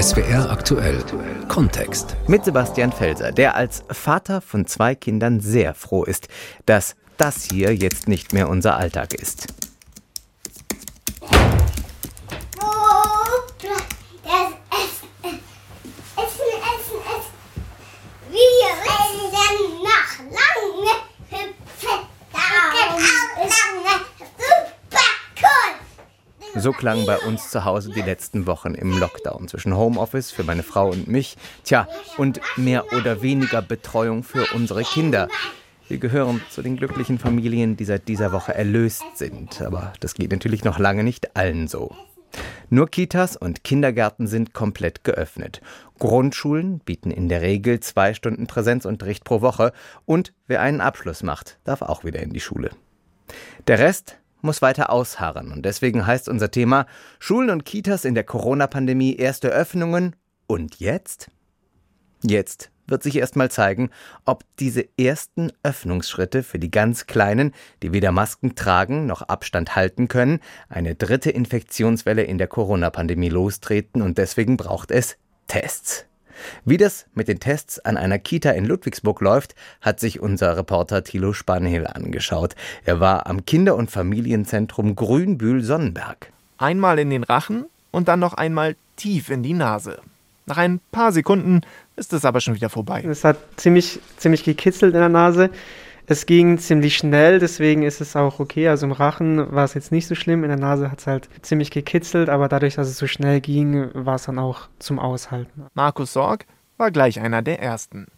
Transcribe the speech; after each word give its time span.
SWR 0.00 0.48
aktuell 0.50 1.04
Kontext. 1.48 2.16
Mit 2.26 2.46
Sebastian 2.46 2.90
Felser, 2.90 3.32
der 3.32 3.54
als 3.54 3.84
Vater 3.90 4.40
von 4.40 4.64
zwei 4.66 4.94
Kindern 4.94 5.40
sehr 5.40 5.74
froh 5.74 6.04
ist, 6.04 6.28
dass 6.64 6.96
das 7.18 7.44
hier 7.44 7.74
jetzt 7.74 8.08
nicht 8.08 8.32
mehr 8.32 8.48
unser 8.48 8.78
Alltag 8.78 9.12
ist. 9.12 9.48
So 26.60 26.72
klang 26.72 27.06
bei 27.06 27.16
uns 27.16 27.50
zu 27.50 27.64
Hause 27.64 27.90
die 27.90 28.02
letzten 28.02 28.46
Wochen 28.46 28.74
im 28.74 28.98
Lockdown 28.98 29.48
zwischen 29.48 29.74
Homeoffice 29.74 30.30
für 30.30 30.44
meine 30.44 30.62
Frau 30.62 30.90
und 30.90 31.08
mich, 31.08 31.38
tja, 31.64 31.88
und 32.18 32.42
mehr 32.58 32.92
oder 32.92 33.22
weniger 33.22 33.62
Betreuung 33.62 34.22
für 34.22 34.44
unsere 34.54 34.82
Kinder. 34.82 35.28
Wir 35.88 35.96
gehören 35.96 36.42
zu 36.50 36.60
den 36.60 36.76
glücklichen 36.76 37.18
Familien, 37.18 37.78
die 37.78 37.86
seit 37.86 38.08
dieser 38.08 38.32
Woche 38.32 38.54
erlöst 38.54 39.02
sind, 39.14 39.62
aber 39.62 39.94
das 40.00 40.12
geht 40.12 40.32
natürlich 40.32 40.62
noch 40.62 40.78
lange 40.78 41.02
nicht 41.02 41.34
allen 41.34 41.66
so. 41.66 41.96
Nur 42.68 42.90
Kitas 42.90 43.38
und 43.38 43.64
Kindergärten 43.64 44.26
sind 44.26 44.52
komplett 44.52 45.02
geöffnet. 45.02 45.62
Grundschulen 45.98 46.80
bieten 46.80 47.10
in 47.10 47.30
der 47.30 47.40
Regel 47.40 47.80
zwei 47.80 48.12
Stunden 48.12 48.46
Präsenzunterricht 48.46 49.24
pro 49.24 49.40
Woche 49.40 49.72
und 50.04 50.34
wer 50.46 50.60
einen 50.60 50.82
Abschluss 50.82 51.22
macht, 51.22 51.58
darf 51.64 51.80
auch 51.80 52.04
wieder 52.04 52.20
in 52.20 52.34
die 52.34 52.40
Schule. 52.40 52.70
Der 53.66 53.78
Rest 53.78 54.19
muss 54.42 54.62
weiter 54.62 54.90
ausharren. 54.90 55.52
Und 55.52 55.64
deswegen 55.64 56.06
heißt 56.06 56.28
unser 56.28 56.50
Thema 56.50 56.86
Schulen 57.18 57.50
und 57.50 57.64
Kitas 57.64 58.04
in 58.04 58.14
der 58.14 58.24
Corona-Pandemie 58.24 59.16
erste 59.16 59.48
Öffnungen. 59.48 60.16
Und 60.46 60.80
jetzt? 60.80 61.30
Jetzt 62.22 62.70
wird 62.90 63.02
sich 63.02 63.16
erstmal 63.16 63.50
zeigen, 63.50 63.90
ob 64.24 64.44
diese 64.58 64.84
ersten 64.98 65.52
Öffnungsschritte 65.62 66.42
für 66.42 66.58
die 66.58 66.70
ganz 66.70 67.06
Kleinen, 67.06 67.52
die 67.82 67.92
weder 67.92 68.12
Masken 68.12 68.56
tragen 68.56 69.06
noch 69.06 69.22
Abstand 69.22 69.76
halten 69.76 70.08
können, 70.08 70.40
eine 70.68 70.94
dritte 70.96 71.30
Infektionswelle 71.30 72.22
in 72.22 72.38
der 72.38 72.48
Corona-Pandemie 72.48 73.28
lostreten 73.28 74.02
und 74.02 74.18
deswegen 74.18 74.56
braucht 74.56 74.90
es 74.90 75.16
Tests. 75.46 76.09
Wie 76.64 76.76
das 76.76 77.06
mit 77.14 77.28
den 77.28 77.40
Tests 77.40 77.78
an 77.78 77.96
einer 77.96 78.18
Kita 78.18 78.50
in 78.50 78.64
Ludwigsburg 78.64 79.20
läuft, 79.20 79.54
hat 79.80 80.00
sich 80.00 80.20
unser 80.20 80.56
Reporter 80.56 81.04
Thilo 81.04 81.32
Spanhill 81.32 81.86
angeschaut. 81.86 82.54
Er 82.84 83.00
war 83.00 83.26
am 83.26 83.44
Kinder- 83.46 83.76
und 83.76 83.90
Familienzentrum 83.90 84.96
Grünbühl-Sonnenberg. 84.96 86.32
Einmal 86.58 86.98
in 86.98 87.10
den 87.10 87.24
Rachen 87.24 87.66
und 87.90 88.08
dann 88.08 88.20
noch 88.20 88.34
einmal 88.34 88.76
tief 88.96 89.30
in 89.30 89.42
die 89.42 89.54
Nase. 89.54 90.00
Nach 90.46 90.58
ein 90.58 90.80
paar 90.90 91.12
Sekunden 91.12 91.60
ist 91.96 92.12
es 92.12 92.24
aber 92.24 92.40
schon 92.40 92.54
wieder 92.54 92.70
vorbei. 92.70 93.04
Es 93.08 93.24
hat 93.24 93.38
ziemlich, 93.56 94.00
ziemlich 94.16 94.44
gekitzelt 94.44 94.94
in 94.94 95.00
der 95.00 95.08
Nase. 95.08 95.50
Es 96.10 96.26
ging 96.26 96.58
ziemlich 96.58 96.96
schnell, 96.96 97.38
deswegen 97.38 97.84
ist 97.84 98.00
es 98.00 98.16
auch 98.16 98.40
okay. 98.40 98.66
Also 98.66 98.84
im 98.84 98.90
Rachen 98.90 99.52
war 99.52 99.62
es 99.62 99.74
jetzt 99.74 99.92
nicht 99.92 100.08
so 100.08 100.16
schlimm, 100.16 100.42
in 100.42 100.48
der 100.48 100.58
Nase 100.58 100.90
hat 100.90 100.98
es 100.98 101.06
halt 101.06 101.28
ziemlich 101.42 101.70
gekitzelt, 101.70 102.28
aber 102.28 102.48
dadurch, 102.48 102.74
dass 102.74 102.88
es 102.88 102.98
so 102.98 103.06
schnell 103.06 103.40
ging, 103.40 103.90
war 103.94 104.16
es 104.16 104.24
dann 104.24 104.40
auch 104.40 104.62
zum 104.80 104.98
Aushalten. 104.98 105.66
Markus 105.72 106.12
Sorg 106.12 106.46
war 106.78 106.90
gleich 106.90 107.20
einer 107.20 107.42
der 107.42 107.62
ersten. 107.62 108.08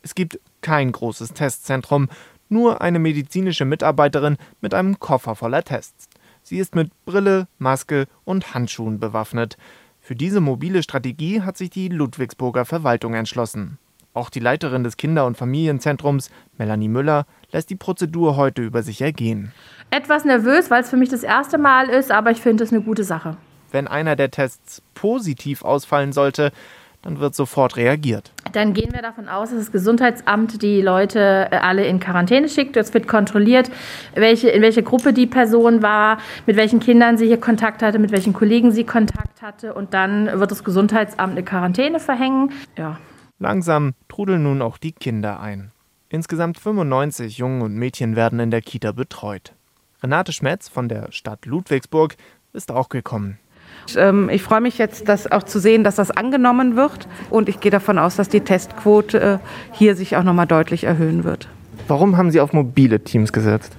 Es 0.00 0.14
gibt 0.14 0.40
kein 0.62 0.92
großes 0.92 1.34
Testzentrum, 1.34 2.08
nur 2.48 2.80
eine 2.80 2.98
medizinische 2.98 3.66
Mitarbeiterin 3.66 4.38
mit 4.62 4.72
einem 4.72 4.98
Koffer 4.98 5.34
voller 5.34 5.62
Tests. 5.62 6.06
Sie 6.42 6.56
ist 6.56 6.74
mit 6.74 6.90
Brille, 7.04 7.48
Maske 7.58 8.06
und 8.24 8.54
Handschuhen 8.54 8.98
bewaffnet. 8.98 9.58
Für 10.00 10.16
diese 10.16 10.40
mobile 10.40 10.82
Strategie 10.82 11.42
hat 11.42 11.58
sich 11.58 11.68
die 11.68 11.88
Ludwigsburger 11.88 12.64
Verwaltung 12.64 13.12
entschlossen. 13.12 13.76
Auch 14.14 14.28
die 14.28 14.40
Leiterin 14.40 14.84
des 14.84 14.98
Kinder- 14.98 15.24
und 15.24 15.38
Familienzentrums, 15.38 16.30
Melanie 16.58 16.88
Müller, 16.88 17.24
lässt 17.50 17.70
die 17.70 17.76
Prozedur 17.76 18.36
heute 18.36 18.62
über 18.62 18.82
sich 18.82 19.00
ergehen. 19.00 19.52
Etwas 19.90 20.24
nervös, 20.24 20.70
weil 20.70 20.82
es 20.82 20.90
für 20.90 20.98
mich 20.98 21.08
das 21.08 21.22
erste 21.22 21.56
Mal 21.56 21.88
ist, 21.88 22.10
aber 22.10 22.30
ich 22.30 22.40
finde 22.40 22.64
es 22.64 22.72
eine 22.72 22.82
gute 22.82 23.04
Sache. 23.04 23.36
Wenn 23.70 23.88
einer 23.88 24.14
der 24.14 24.30
Tests 24.30 24.82
positiv 24.94 25.64
ausfallen 25.64 26.12
sollte, 26.12 26.52
dann 27.00 27.20
wird 27.20 27.34
sofort 27.34 27.76
reagiert. 27.76 28.32
Dann 28.52 28.74
gehen 28.74 28.92
wir 28.92 29.02
davon 29.02 29.28
aus, 29.28 29.50
dass 29.50 29.58
das 29.58 29.72
Gesundheitsamt 29.72 30.62
die 30.62 30.82
Leute 30.82 31.48
äh, 31.50 31.56
alle 31.56 31.84
in 31.86 31.98
Quarantäne 31.98 32.48
schickt. 32.48 32.76
Es 32.76 32.94
wird 32.94 33.08
kontrolliert, 33.08 33.70
welche, 34.14 34.50
in 34.50 34.62
welche 34.62 34.82
Gruppe 34.82 35.12
die 35.12 35.26
Person 35.26 35.82
war, 35.82 36.18
mit 36.46 36.56
welchen 36.56 36.80
Kindern 36.80 37.16
sie 37.16 37.26
hier 37.26 37.40
Kontakt 37.40 37.82
hatte, 37.82 37.98
mit 37.98 38.12
welchen 38.12 38.34
Kollegen 38.34 38.70
sie 38.70 38.84
Kontakt 38.84 39.42
hatte. 39.42 39.74
Und 39.74 39.94
dann 39.94 40.38
wird 40.38 40.50
das 40.50 40.64
Gesundheitsamt 40.64 41.32
eine 41.32 41.42
Quarantäne 41.42 41.98
verhängen. 41.98 42.52
Ja, 42.76 42.98
Langsam 43.42 43.94
trudeln 44.08 44.44
nun 44.44 44.62
auch 44.62 44.78
die 44.78 44.92
Kinder 44.92 45.40
ein. 45.40 45.72
Insgesamt 46.08 46.60
95 46.60 47.38
Jungen 47.38 47.62
und 47.62 47.74
Mädchen 47.74 48.14
werden 48.14 48.38
in 48.38 48.52
der 48.52 48.62
Kita 48.62 48.92
betreut. 48.92 49.52
Renate 50.00 50.32
Schmetz 50.32 50.68
von 50.68 50.88
der 50.88 51.10
Stadt 51.10 51.44
Ludwigsburg 51.44 52.14
ist 52.52 52.70
auch 52.70 52.88
gekommen. 52.88 53.40
Ähm, 53.96 54.28
ich 54.28 54.44
freue 54.44 54.60
mich 54.60 54.78
jetzt, 54.78 55.08
das 55.08 55.26
auch 55.30 55.42
zu 55.42 55.58
sehen, 55.58 55.82
dass 55.82 55.96
das 55.96 56.12
angenommen 56.12 56.76
wird. 56.76 57.08
Und 57.30 57.48
ich 57.48 57.58
gehe 57.58 57.72
davon 57.72 57.98
aus, 57.98 58.14
dass 58.14 58.28
die 58.28 58.42
Testquote 58.42 59.20
äh, 59.20 59.38
hier 59.72 59.96
sich 59.96 60.14
auch 60.16 60.22
nochmal 60.22 60.46
deutlich 60.46 60.84
erhöhen 60.84 61.24
wird. 61.24 61.48
Warum 61.88 62.16
haben 62.16 62.30
Sie 62.30 62.40
auf 62.40 62.52
mobile 62.52 63.00
Teams 63.00 63.32
gesetzt? 63.32 63.76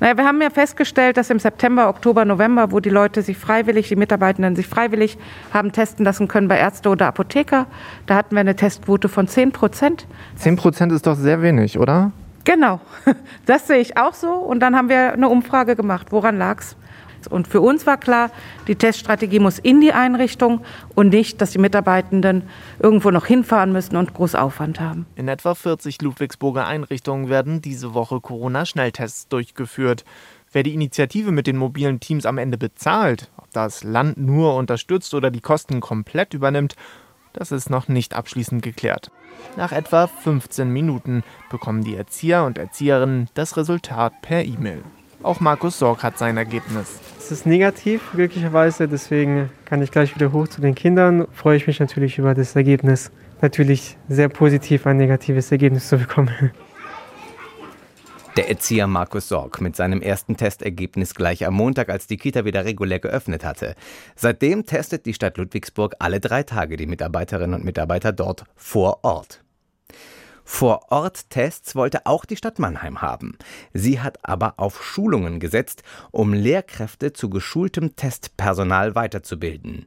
Naja, 0.00 0.16
wir 0.16 0.24
haben 0.24 0.40
ja 0.40 0.50
festgestellt, 0.50 1.16
dass 1.16 1.28
im 1.30 1.40
September, 1.40 1.88
Oktober, 1.88 2.24
November, 2.24 2.70
wo 2.70 2.78
die 2.78 2.90
Leute 2.90 3.22
sich 3.22 3.36
freiwillig, 3.36 3.88
die 3.88 3.96
Mitarbeitenden 3.96 4.54
sich 4.54 4.68
freiwillig 4.68 5.18
haben 5.52 5.72
testen 5.72 6.04
lassen 6.04 6.28
können 6.28 6.46
bei 6.46 6.58
Ärzte 6.58 6.88
oder 6.88 7.08
Apotheker, 7.08 7.66
da 8.06 8.14
hatten 8.14 8.34
wir 8.34 8.40
eine 8.40 8.54
Testquote 8.54 9.08
von 9.08 9.26
10 9.26 9.52
Prozent. 9.52 10.06
10 10.36 10.56
Prozent 10.56 10.92
ist 10.92 11.06
doch 11.06 11.16
sehr 11.16 11.42
wenig, 11.42 11.78
oder? 11.78 12.12
Genau, 12.44 12.80
das 13.46 13.66
sehe 13.66 13.78
ich 13.78 13.96
auch 13.96 14.14
so. 14.14 14.30
Und 14.30 14.60
dann 14.60 14.76
haben 14.76 14.88
wir 14.88 15.12
eine 15.12 15.28
Umfrage 15.28 15.74
gemacht. 15.74 16.06
Woran 16.10 16.38
lag 16.38 16.60
es? 16.60 16.76
Und 17.26 17.48
für 17.48 17.60
uns 17.60 17.86
war 17.86 17.96
klar, 17.96 18.30
die 18.68 18.76
Teststrategie 18.76 19.40
muss 19.40 19.58
in 19.58 19.80
die 19.80 19.92
Einrichtung 19.92 20.60
und 20.94 21.08
nicht, 21.08 21.40
dass 21.40 21.50
die 21.50 21.58
Mitarbeitenden 21.58 22.44
irgendwo 22.78 23.10
noch 23.10 23.26
hinfahren 23.26 23.72
müssen 23.72 23.96
und 23.96 24.14
groß 24.14 24.36
Aufwand 24.36 24.78
haben. 24.78 25.06
In 25.16 25.26
etwa 25.28 25.54
40 25.54 26.00
Ludwigsburger 26.02 26.66
Einrichtungen 26.66 27.28
werden 27.28 27.60
diese 27.60 27.94
Woche 27.94 28.20
Corona-Schnelltests 28.20 29.28
durchgeführt. 29.28 30.04
Wer 30.52 30.62
die 30.62 30.74
Initiative 30.74 31.32
mit 31.32 31.46
den 31.46 31.56
mobilen 31.56 32.00
Teams 32.00 32.24
am 32.24 32.38
Ende 32.38 32.56
bezahlt, 32.56 33.30
ob 33.36 33.50
das 33.52 33.84
Land 33.84 34.18
nur 34.18 34.54
unterstützt 34.54 35.12
oder 35.14 35.30
die 35.30 35.40
Kosten 35.40 35.80
komplett 35.80 36.32
übernimmt, 36.32 36.74
das 37.34 37.52
ist 37.52 37.70
noch 37.70 37.88
nicht 37.88 38.14
abschließend 38.14 38.62
geklärt. 38.62 39.10
Nach 39.56 39.72
etwa 39.72 40.06
15 40.06 40.70
Minuten 40.70 41.22
bekommen 41.50 41.84
die 41.84 41.94
Erzieher 41.94 42.44
und 42.44 42.58
Erzieherinnen 42.58 43.28
das 43.34 43.56
Resultat 43.56 44.22
per 44.22 44.44
E-Mail. 44.44 44.82
Auch 45.22 45.40
Markus 45.40 45.78
Sorg 45.78 46.02
hat 46.02 46.16
sein 46.16 46.36
Ergebnis. 46.36 47.00
Es 47.18 47.32
ist 47.32 47.44
negativ, 47.44 48.02
glücklicherweise, 48.12 48.86
deswegen 48.86 49.50
kann 49.64 49.82
ich 49.82 49.90
gleich 49.90 50.14
wieder 50.14 50.32
hoch 50.32 50.48
zu 50.48 50.60
den 50.60 50.74
Kindern. 50.74 51.26
Freue 51.32 51.56
ich 51.56 51.66
mich 51.66 51.80
natürlich 51.80 52.18
über 52.18 52.34
das 52.34 52.54
Ergebnis. 52.54 53.10
Natürlich 53.40 53.96
sehr 54.08 54.28
positiv 54.28 54.86
ein 54.86 54.96
negatives 54.96 55.50
Ergebnis 55.50 55.88
zu 55.88 55.98
bekommen. 55.98 56.52
Der 58.36 58.48
Erzieher 58.48 58.86
Markus 58.86 59.28
Sorg 59.28 59.60
mit 59.60 59.74
seinem 59.74 60.00
ersten 60.00 60.36
Testergebnis 60.36 61.16
gleich 61.16 61.44
am 61.44 61.54
Montag, 61.54 61.88
als 61.88 62.06
die 62.06 62.16
Kita 62.16 62.44
wieder 62.44 62.64
regulär 62.64 63.00
geöffnet 63.00 63.44
hatte. 63.44 63.74
Seitdem 64.14 64.64
testet 64.64 65.06
die 65.06 65.14
Stadt 65.14 65.36
Ludwigsburg 65.38 65.96
alle 65.98 66.20
drei 66.20 66.44
Tage 66.44 66.76
die 66.76 66.86
Mitarbeiterinnen 66.86 67.54
und 67.54 67.64
Mitarbeiter 67.64 68.12
dort 68.12 68.44
vor 68.54 69.00
Ort. 69.02 69.42
Vor-Ort-Tests 70.50 71.76
wollte 71.76 72.06
auch 72.06 72.24
die 72.24 72.36
Stadt 72.36 72.58
Mannheim 72.58 73.02
haben. 73.02 73.36
Sie 73.74 74.00
hat 74.00 74.18
aber 74.22 74.54
auf 74.56 74.82
Schulungen 74.82 75.40
gesetzt, 75.40 75.82
um 76.10 76.32
Lehrkräfte 76.32 77.12
zu 77.12 77.28
geschultem 77.28 77.94
Testpersonal 77.94 78.94
weiterzubilden. 78.94 79.86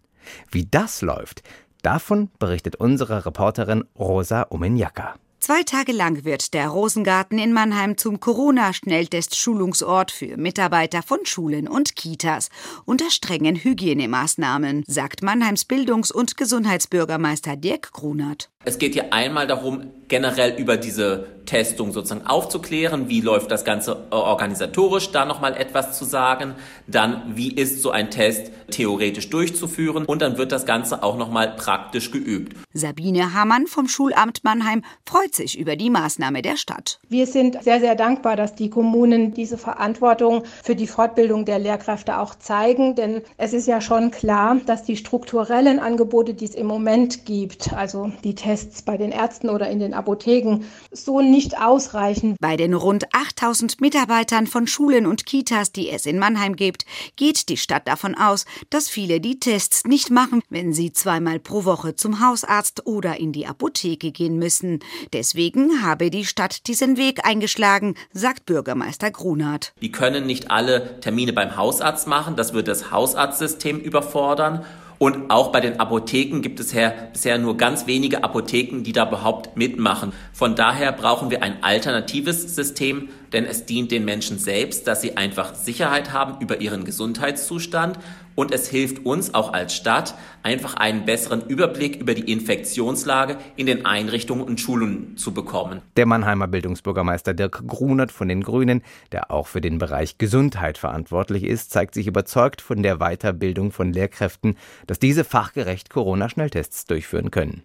Wie 0.50 0.68
das 0.68 1.02
läuft, 1.02 1.42
davon 1.82 2.30
berichtet 2.38 2.76
unsere 2.78 3.26
Reporterin 3.26 3.84
Rosa 3.98 4.46
Omenjaka. 4.50 5.16
Zwei 5.40 5.64
Tage 5.64 5.92
lang 5.92 6.24
wird 6.24 6.54
der 6.54 6.68
Rosengarten 6.68 7.40
in 7.40 7.52
Mannheim 7.52 7.98
zum 7.98 8.20
Corona-Schnelltest-Schulungsort 8.20 10.12
für 10.12 10.38
Mitarbeiter 10.38 11.02
von 11.02 11.26
Schulen 11.26 11.68
und 11.68 11.96
Kitas 11.96 12.50
unter 12.86 13.10
strengen 13.10 13.56
Hygienemaßnahmen, 13.56 14.84
sagt 14.86 15.24
Mannheims 15.24 15.66
Bildungs- 15.66 16.12
und 16.12 16.38
Gesundheitsbürgermeister 16.38 17.56
Dirk 17.56 17.92
Grunert. 17.92 18.52
Es 18.64 18.78
geht 18.78 18.94
hier 18.94 19.12
einmal 19.12 19.48
darum, 19.48 19.92
generell 20.08 20.60
über 20.60 20.78
diese 20.78 21.26
Testung 21.46 21.92
sozusagen 21.92 22.28
aufzuklären. 22.28 23.10
Wie 23.10 23.22
läuft 23.22 23.50
das 23.50 23.66
Ganze 23.66 24.12
organisatorisch? 24.12 25.12
Da 25.12 25.26
nochmal 25.26 25.56
etwas 25.58 25.98
zu 25.98 26.06
sagen. 26.06 26.54
Dann, 26.86 27.24
wie 27.36 27.52
ist 27.52 27.82
so 27.82 27.92
ein 27.92 28.12
Test 28.12 28.52
theoretisch 28.70 29.30
durchzuführen? 29.30 30.06
Und 30.06 30.22
dann 30.22 30.38
wird 30.38 30.52
das 30.52 30.66
Ganze 30.66 31.02
auch 31.02 31.18
nochmal 31.18 31.56
praktisch 31.56 32.12
geübt. 32.12 32.56
Sabine 32.74 33.34
Hamann 33.34 33.68
vom 33.68 33.88
Schulamt 33.88 34.44
Mannheim 34.44 34.84
freut 35.06 35.34
sich 35.34 35.58
über 35.58 35.76
die 35.76 35.90
Maßnahme 35.90 36.42
der 36.42 36.58
Stadt. 36.58 37.00
Wir 37.10 37.26
sind 37.26 37.64
sehr, 37.64 37.80
sehr 37.80 37.96
dankbar, 37.96 38.36
dass 38.36 38.54
die 38.54 38.70
Kommunen 38.70 39.34
diese 39.34 39.58
Verantwortung 39.58 40.44
für 40.64 40.76
die 40.76 40.88
Fortbildung 40.88 41.46
der 41.46 41.58
Lehrkräfte 41.58 42.20
auch 42.20 42.36
zeigen. 42.36 42.96
Denn 42.96 43.22
es 43.38 43.54
ist 43.54 43.68
ja 43.68 43.82
schon 43.82 44.12
klar, 44.12 44.58
dass 44.66 44.84
die 44.84 44.98
strukturellen 44.98 45.80
Angebote, 45.80 46.34
die 46.34 46.46
es 46.46 46.54
im 46.54 46.68
Moment 46.68 47.26
gibt, 47.26 47.74
also 47.74 48.12
die 48.24 48.36
Tests 48.36 48.51
bei 48.86 48.98
den 48.98 49.12
Ärzten 49.12 49.50
oder 49.50 49.70
in 49.70 49.80
den 49.80 49.94
Apotheken 49.94 50.66
so 50.92 51.22
nicht 51.22 51.58
ausreichen. 51.58 52.36
Bei 52.40 52.58
den 52.58 52.74
rund 52.74 53.06
8000 53.14 53.82
Mitarbeitern 53.82 54.48
von 54.48 54.68
Schulen 54.68 55.06
und 55.06 55.26
Kitas, 55.26 55.72
die 55.72 55.90
es 55.90 56.06
in 56.06 56.20
Mannheim 56.20 56.56
gibt, 56.56 56.86
geht 57.16 57.50
die 57.50 57.58
Stadt 57.58 57.88
davon 57.88 58.16
aus, 58.16 58.46
dass 58.70 58.90
viele 58.90 59.20
die 59.20 59.40
Tests 59.40 59.86
nicht 59.86 60.12
machen, 60.12 60.42
wenn 60.50 60.74
sie 60.74 60.92
zweimal 60.94 61.40
pro 61.40 61.66
Woche 61.66 61.96
zum 61.96 62.20
Hausarzt 62.20 62.86
oder 62.86 63.20
in 63.20 63.32
die 63.32 63.48
Apotheke 63.48 64.12
gehen 64.12 64.38
müssen. 64.38 64.80
Deswegen 65.14 65.82
habe 65.82 66.10
die 66.10 66.26
Stadt 66.26 66.68
diesen 66.68 66.98
Weg 66.98 67.26
eingeschlagen, 67.26 67.96
sagt 68.14 68.46
Bürgermeister 68.46 69.12
Grunert. 69.12 69.74
Die 69.82 69.92
können 69.92 70.26
nicht 70.26 70.52
alle 70.52 71.00
Termine 71.00 71.34
beim 71.34 71.56
Hausarzt 71.58 72.08
machen, 72.08 72.36
das 72.36 72.54
wird 72.54 72.68
das 72.68 72.92
Hausarztsystem 72.92 73.80
überfordern. 73.80 74.66
Und 75.02 75.32
auch 75.32 75.52
bei 75.52 75.62
den 75.62 75.80
Apotheken 75.80 76.42
gibt 76.42 76.60
es 76.60 76.76
bisher 77.12 77.40
nur 77.40 77.58
ganz 77.58 77.88
wenige 77.88 78.24
Apotheken, 78.24 78.84
die 78.84 78.92
da 78.92 79.08
überhaupt 79.08 79.58
mitmachen. 79.58 80.14
Von 80.32 80.54
daher 80.56 80.92
brauchen 80.92 81.32
wir 81.32 81.42
ein 81.42 81.64
alternatives 81.64 82.54
System, 82.54 83.10
denn 83.34 83.46
es 83.46 83.66
dient 83.66 83.90
den 83.90 84.06
Menschen 84.06 84.38
selbst, 84.38 84.86
dass 84.86 85.02
sie 85.02 85.18
einfach 85.18 85.56
Sicherheit 85.56 86.14
haben 86.14 86.40
über 86.40 86.62
ihren 86.62 86.86
Gesundheitszustand 86.86 87.98
und 88.42 88.52
es 88.52 88.68
hilft 88.68 89.06
uns 89.06 89.36
auch 89.36 89.54
als 89.54 89.76
Stadt, 89.76 90.16
einfach 90.42 90.74
einen 90.74 91.06
besseren 91.06 91.46
Überblick 91.46 91.98
über 91.98 92.16
die 92.16 92.32
Infektionslage 92.32 93.38
in 93.56 93.68
den 93.68 93.86
Einrichtungen 93.86 94.44
und 94.44 94.60
Schulen 94.60 95.16
zu 95.16 95.32
bekommen. 95.32 95.84
Der 95.96 96.08
Mannheimer 96.08 96.48
Bildungsbürgermeister 96.48 97.36
Dirk 97.36 97.68
Grunert 97.68 98.12
von 98.12 98.28
den 98.28 98.42
Grünen, 98.42 98.82
der 99.12 99.30
auch 99.30 99.46
für 99.46 99.62
den 99.62 99.78
Bereich 99.78 100.18
Gesundheit 100.18 100.80
verantwortlich 100.80 101.44
ist, 101.44 101.70
zeigt 101.70 101.94
sich 101.94 102.08
überzeugt 102.08 102.62
von 102.62 102.82
der 102.82 102.98
Weiterbildung 102.98 103.72
von 103.72 103.94
Lehrkräften, 103.94 104.58
dass 104.88 104.98
diese 104.98 105.24
fachgerecht 105.24 105.92
Corona-Schnelltests 105.92 106.86
durchführen 106.86 107.30
können. 107.30 107.62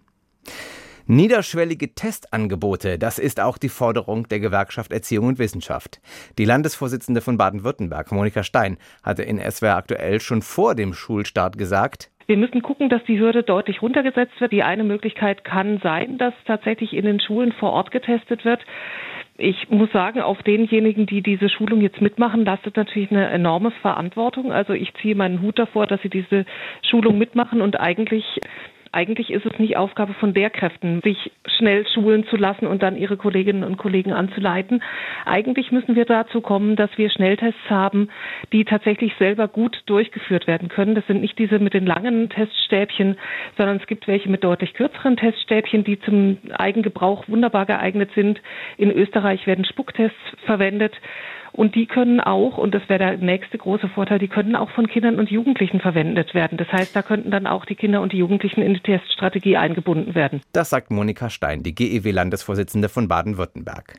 Niederschwellige 1.09 1.95
Testangebote, 1.95 2.99
das 2.99 3.17
ist 3.17 3.39
auch 3.39 3.57
die 3.57 3.69
Forderung 3.69 4.27
der 4.27 4.41
Gewerkschaft 4.41 4.91
Erziehung 4.91 5.27
und 5.27 5.39
Wissenschaft. 5.39 6.01
Die 6.37 6.43
Landesvorsitzende 6.43 7.21
von 7.21 7.37
Baden-Württemberg, 7.37 8.11
Monika 8.11 8.43
Stein, 8.43 8.77
hatte 9.03 9.23
in 9.23 9.39
SWR 9.39 9.77
aktuell 9.77 10.19
schon 10.19 10.41
vor 10.41 10.75
dem 10.75 10.93
Schulstart 10.93 11.57
gesagt, 11.57 12.11
wir 12.25 12.35
müssen 12.35 12.61
gucken, 12.61 12.89
dass 12.89 13.01
die 13.05 13.17
Hürde 13.17 13.41
deutlich 13.41 13.81
runtergesetzt 13.81 14.41
wird. 14.41 14.51
Die 14.51 14.61
eine 14.61 14.83
Möglichkeit 14.83 15.45
kann 15.45 15.79
sein, 15.81 16.17
dass 16.17 16.33
tatsächlich 16.45 16.91
in 16.91 17.05
den 17.05 17.21
Schulen 17.21 17.53
vor 17.53 17.71
Ort 17.71 17.91
getestet 17.91 18.43
wird. 18.43 18.59
Ich 19.37 19.69
muss 19.69 19.89
sagen, 19.93 20.19
auf 20.19 20.43
denjenigen, 20.43 21.05
die 21.05 21.21
diese 21.21 21.47
Schulung 21.47 21.79
jetzt 21.79 22.01
mitmachen, 22.01 22.43
lastet 22.43 22.75
natürlich 22.75 23.11
eine 23.11 23.29
enorme 23.29 23.71
Verantwortung. 23.71 24.51
Also 24.51 24.73
ich 24.73 24.93
ziehe 24.95 25.15
meinen 25.15 25.41
Hut 25.41 25.57
davor, 25.57 25.87
dass 25.87 26.01
sie 26.01 26.09
diese 26.09 26.45
Schulung 26.81 27.17
mitmachen 27.17 27.61
und 27.61 27.79
eigentlich 27.79 28.25
eigentlich 28.91 29.31
ist 29.31 29.45
es 29.45 29.59
nicht 29.59 29.77
Aufgabe 29.77 30.13
von 30.13 30.33
Lehrkräften, 30.33 31.01
sich 31.01 31.31
schnell 31.45 31.85
schulen 31.87 32.25
zu 32.27 32.35
lassen 32.35 32.67
und 32.67 32.83
dann 32.83 32.97
ihre 32.97 33.17
Kolleginnen 33.17 33.63
und 33.63 33.77
Kollegen 33.77 34.13
anzuleiten. 34.13 34.83
Eigentlich 35.25 35.71
müssen 35.71 35.95
wir 35.95 36.05
dazu 36.05 36.41
kommen, 36.41 36.75
dass 36.75 36.89
wir 36.97 37.09
Schnelltests 37.09 37.69
haben, 37.69 38.09
die 38.51 38.65
tatsächlich 38.65 39.13
selber 39.19 39.47
gut 39.47 39.81
durchgeführt 39.85 40.47
werden 40.47 40.69
können. 40.69 40.95
Das 40.95 41.05
sind 41.07 41.21
nicht 41.21 41.37
diese 41.39 41.59
mit 41.59 41.73
den 41.73 41.85
langen 41.85 42.29
Teststäbchen, 42.29 43.17
sondern 43.57 43.77
es 43.77 43.87
gibt 43.87 44.07
welche 44.07 44.29
mit 44.29 44.43
deutlich 44.43 44.73
kürzeren 44.73 45.17
Teststäbchen, 45.17 45.83
die 45.83 45.99
zum 45.99 46.37
Eigengebrauch 46.57 47.27
wunderbar 47.27 47.65
geeignet 47.65 48.11
sind. 48.15 48.41
In 48.77 48.91
Österreich 48.91 49.47
werden 49.47 49.65
Spucktests 49.65 50.17
verwendet. 50.45 50.93
Und 51.57 51.73
die 51.73 51.87
können 51.87 52.19
auch, 52.19 52.59
und 52.59 52.75
das 52.75 52.87
wäre 52.87 52.99
der 52.99 53.17
nächste 53.17 53.57
große 53.57 53.89
Vorteil, 53.89 54.19
die 54.19 54.27
können 54.27 54.55
auch 54.55 54.69
von 54.69 54.87
Kindern 54.87 55.17
und 55.17 55.31
Jugendlichen 55.31 55.79
verwendet 55.79 56.35
werden. 56.35 56.55
Das 56.55 56.71
heißt, 56.71 56.95
da 56.95 57.01
könnten 57.01 57.31
dann 57.31 57.47
auch 57.47 57.65
die 57.65 57.73
Kinder 57.73 58.01
und 58.01 58.13
die 58.13 58.17
Jugendlichen 58.17 58.61
in 58.61 58.75
die 58.75 58.79
Teststrategie 58.79 59.57
eingebunden 59.57 60.13
werden. 60.13 60.41
Das 60.53 60.69
sagt 60.69 60.91
Monika 60.91 61.31
Stein, 61.31 61.63
die 61.63 61.73
GEW-Landesvorsitzende 61.73 62.89
von 62.89 63.07
Baden-Württemberg. 63.07 63.95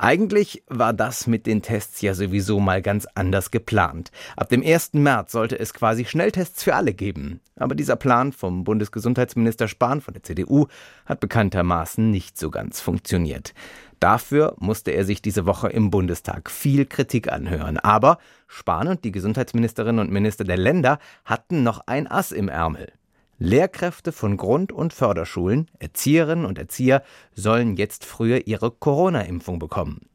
Eigentlich 0.00 0.62
war 0.68 0.92
das 0.92 1.26
mit 1.26 1.44
den 1.46 1.60
Tests 1.60 2.00
ja 2.02 2.14
sowieso 2.14 2.60
mal 2.60 2.82
ganz 2.82 3.08
anders 3.16 3.50
geplant. 3.50 4.12
Ab 4.36 4.48
dem 4.48 4.62
1. 4.62 4.94
März 4.94 5.32
sollte 5.32 5.58
es 5.58 5.74
quasi 5.74 6.04
Schnelltests 6.04 6.62
für 6.62 6.76
alle 6.76 6.94
geben. 6.94 7.40
Aber 7.56 7.74
dieser 7.74 7.96
Plan 7.96 8.32
vom 8.32 8.62
Bundesgesundheitsminister 8.62 9.66
Spahn 9.66 10.00
von 10.00 10.14
der 10.14 10.22
CDU 10.22 10.68
hat 11.04 11.18
bekanntermaßen 11.18 12.12
nicht 12.12 12.38
so 12.38 12.48
ganz 12.48 12.80
funktioniert. 12.80 13.54
Dafür 13.98 14.54
musste 14.60 14.92
er 14.92 15.04
sich 15.04 15.20
diese 15.20 15.46
Woche 15.46 15.68
im 15.68 15.90
Bundestag 15.90 16.48
viel 16.48 16.86
Kritik 16.86 17.32
anhören. 17.32 17.76
Aber 17.78 18.18
Spahn 18.46 18.86
und 18.86 19.02
die 19.02 19.10
Gesundheitsministerinnen 19.10 19.98
und 19.98 20.12
Minister 20.12 20.44
der 20.44 20.58
Länder 20.58 21.00
hatten 21.24 21.64
noch 21.64 21.80
ein 21.86 22.06
Ass 22.06 22.30
im 22.30 22.48
Ärmel. 22.48 22.92
Lehrkräfte 23.38 24.10
von 24.10 24.36
Grund- 24.36 24.72
und 24.72 24.92
Förderschulen, 24.92 25.70
Erzieherinnen 25.78 26.44
und 26.44 26.58
Erzieher 26.58 27.02
sollen 27.34 27.76
jetzt 27.76 28.04
früher 28.04 28.46
ihre 28.46 28.70
Corona-Impfung 28.70 29.58
bekommen. 29.58 30.08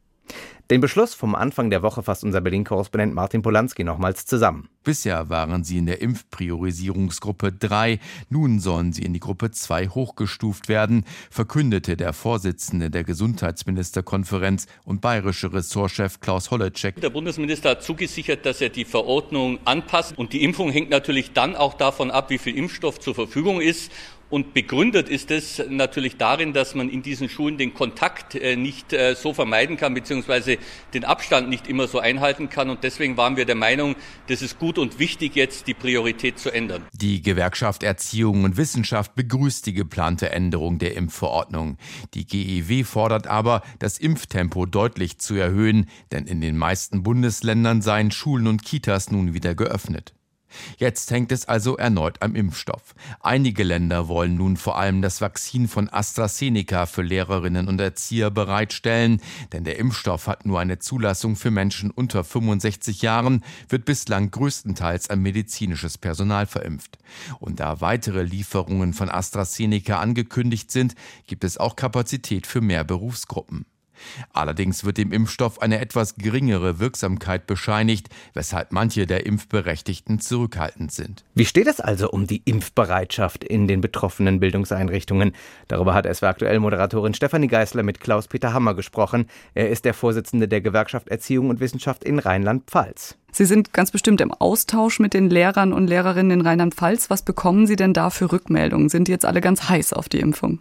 Den 0.70 0.80
Beschluss 0.80 1.12
vom 1.12 1.34
Anfang 1.34 1.68
der 1.68 1.82
Woche 1.82 2.02
fasst 2.02 2.24
unser 2.24 2.40
Berlin-Korrespondent 2.40 3.12
Martin 3.12 3.42
Polanski 3.42 3.84
nochmals 3.84 4.24
zusammen. 4.24 4.70
Bisher 4.82 5.28
waren 5.28 5.62
sie 5.62 5.76
in 5.76 5.84
der 5.84 6.00
Impfpriorisierungsgruppe 6.00 7.52
3, 7.52 8.00
nun 8.30 8.60
sollen 8.60 8.94
sie 8.94 9.02
in 9.02 9.12
die 9.12 9.20
Gruppe 9.20 9.50
2 9.50 9.88
hochgestuft 9.88 10.68
werden, 10.68 11.04
verkündete 11.30 11.98
der 11.98 12.14
Vorsitzende 12.14 12.90
der 12.90 13.04
Gesundheitsministerkonferenz 13.04 14.66
und 14.84 15.02
bayerische 15.02 15.52
Ressortchef 15.52 16.20
Klaus 16.20 16.50
Holleczek. 16.50 16.98
Der 16.98 17.10
Bundesminister 17.10 17.70
hat 17.70 17.82
zugesichert, 17.82 18.46
dass 18.46 18.62
er 18.62 18.70
die 18.70 18.86
Verordnung 18.86 19.58
anpasst 19.66 20.16
und 20.16 20.32
die 20.32 20.42
Impfung 20.44 20.70
hängt 20.70 20.88
natürlich 20.88 21.34
dann 21.34 21.56
auch 21.56 21.74
davon 21.74 22.10
ab, 22.10 22.30
wie 22.30 22.38
viel 22.38 22.56
Impfstoff 22.56 23.00
zur 23.00 23.14
Verfügung 23.14 23.60
ist. 23.60 23.92
Und 24.30 24.54
begründet 24.54 25.08
ist 25.08 25.30
es 25.30 25.62
natürlich 25.68 26.16
darin, 26.16 26.52
dass 26.52 26.74
man 26.74 26.88
in 26.88 27.02
diesen 27.02 27.28
Schulen 27.28 27.58
den 27.58 27.74
Kontakt 27.74 28.34
äh, 28.34 28.56
nicht 28.56 28.92
äh, 28.92 29.14
so 29.14 29.32
vermeiden 29.32 29.76
kann, 29.76 29.94
beziehungsweise 29.94 30.58
den 30.92 31.04
Abstand 31.04 31.48
nicht 31.48 31.68
immer 31.68 31.86
so 31.86 31.98
einhalten 31.98 32.48
kann. 32.48 32.70
Und 32.70 32.82
deswegen 32.84 33.16
waren 33.16 33.36
wir 33.36 33.44
der 33.44 33.54
Meinung, 33.54 33.96
das 34.28 34.42
ist 34.42 34.58
gut 34.58 34.78
und 34.78 34.98
wichtig, 34.98 35.36
jetzt 35.36 35.66
die 35.66 35.74
Priorität 35.74 36.38
zu 36.38 36.50
ändern. 36.50 36.82
Die 36.92 37.22
Gewerkschaft 37.22 37.82
Erziehung 37.82 38.44
und 38.44 38.56
Wissenschaft 38.56 39.14
begrüßt 39.14 39.66
die 39.66 39.74
geplante 39.74 40.30
Änderung 40.30 40.78
der 40.78 40.96
Impfverordnung. 40.96 41.76
Die 42.14 42.26
GEW 42.26 42.84
fordert 42.84 43.26
aber, 43.26 43.62
das 43.78 43.98
Impftempo 43.98 44.66
deutlich 44.66 45.18
zu 45.18 45.34
erhöhen, 45.34 45.88
denn 46.12 46.26
in 46.26 46.40
den 46.40 46.56
meisten 46.56 47.02
Bundesländern 47.02 47.82
seien 47.82 48.10
Schulen 48.10 48.46
und 48.46 48.64
Kitas 48.64 49.10
nun 49.10 49.34
wieder 49.34 49.54
geöffnet. 49.54 50.14
Jetzt 50.78 51.10
hängt 51.10 51.32
es 51.32 51.46
also 51.46 51.76
erneut 51.76 52.22
am 52.22 52.34
Impfstoff. 52.34 52.94
Einige 53.20 53.62
Länder 53.62 54.08
wollen 54.08 54.36
nun 54.36 54.56
vor 54.56 54.78
allem 54.78 55.02
das 55.02 55.20
Vakzin 55.20 55.68
von 55.68 55.88
AstraZeneca 55.88 56.86
für 56.86 57.02
Lehrerinnen 57.02 57.68
und 57.68 57.80
Erzieher 57.80 58.30
bereitstellen, 58.30 59.20
denn 59.52 59.64
der 59.64 59.78
Impfstoff 59.78 60.26
hat 60.26 60.46
nur 60.46 60.60
eine 60.60 60.78
Zulassung 60.78 61.36
für 61.36 61.50
Menschen 61.50 61.90
unter 61.90 62.24
65 62.24 63.02
Jahren, 63.02 63.44
wird 63.68 63.84
bislang 63.84 64.30
größtenteils 64.30 65.10
an 65.10 65.20
medizinisches 65.20 65.98
Personal 65.98 66.46
verimpft. 66.46 66.98
Und 67.40 67.60
da 67.60 67.80
weitere 67.80 68.22
Lieferungen 68.22 68.92
von 68.94 69.10
AstraZeneca 69.10 70.00
angekündigt 70.00 70.70
sind, 70.70 70.94
gibt 71.26 71.44
es 71.44 71.58
auch 71.58 71.76
Kapazität 71.76 72.46
für 72.46 72.60
mehr 72.60 72.84
Berufsgruppen. 72.84 73.66
Allerdings 74.32 74.84
wird 74.84 74.98
dem 74.98 75.12
Impfstoff 75.12 75.60
eine 75.60 75.80
etwas 75.80 76.16
geringere 76.16 76.78
Wirksamkeit 76.78 77.46
bescheinigt, 77.46 78.08
weshalb 78.34 78.72
manche 78.72 79.06
der 79.06 79.26
Impfberechtigten 79.26 80.20
zurückhaltend 80.20 80.92
sind. 80.92 81.24
Wie 81.34 81.44
steht 81.44 81.66
es 81.66 81.80
also 81.80 82.10
um 82.10 82.26
die 82.26 82.42
Impfbereitschaft 82.44 83.44
in 83.44 83.66
den 83.66 83.80
betroffenen 83.80 84.40
Bildungseinrichtungen? 84.40 85.32
Darüber 85.68 85.94
hat 85.94 86.06
SW 86.12 86.26
aktuell 86.26 86.60
Moderatorin 86.60 87.14
Stefanie 87.14 87.48
Geißler 87.48 87.82
mit 87.82 88.00
Klaus-Peter 88.00 88.52
Hammer 88.52 88.74
gesprochen. 88.74 89.26
Er 89.54 89.70
ist 89.70 89.84
der 89.84 89.94
Vorsitzende 89.94 90.48
der 90.48 90.60
Gewerkschaft 90.60 91.08
Erziehung 91.08 91.50
und 91.50 91.60
Wissenschaft 91.60 92.04
in 92.04 92.18
Rheinland-Pfalz. 92.18 93.16
Sie 93.32 93.46
sind 93.46 93.72
ganz 93.72 93.90
bestimmt 93.90 94.20
im 94.20 94.32
Austausch 94.32 95.00
mit 95.00 95.12
den 95.12 95.28
Lehrern 95.28 95.72
und 95.72 95.88
Lehrerinnen 95.88 96.40
in 96.40 96.46
Rheinland-Pfalz. 96.46 97.10
Was 97.10 97.22
bekommen 97.22 97.66
Sie 97.66 97.74
denn 97.74 97.92
da 97.92 98.10
für 98.10 98.30
Rückmeldungen? 98.30 98.88
Sind 98.88 99.08
die 99.08 99.12
jetzt 99.12 99.24
alle 99.24 99.40
ganz 99.40 99.68
heiß 99.68 99.92
auf 99.92 100.08
die 100.08 100.20
Impfung? 100.20 100.60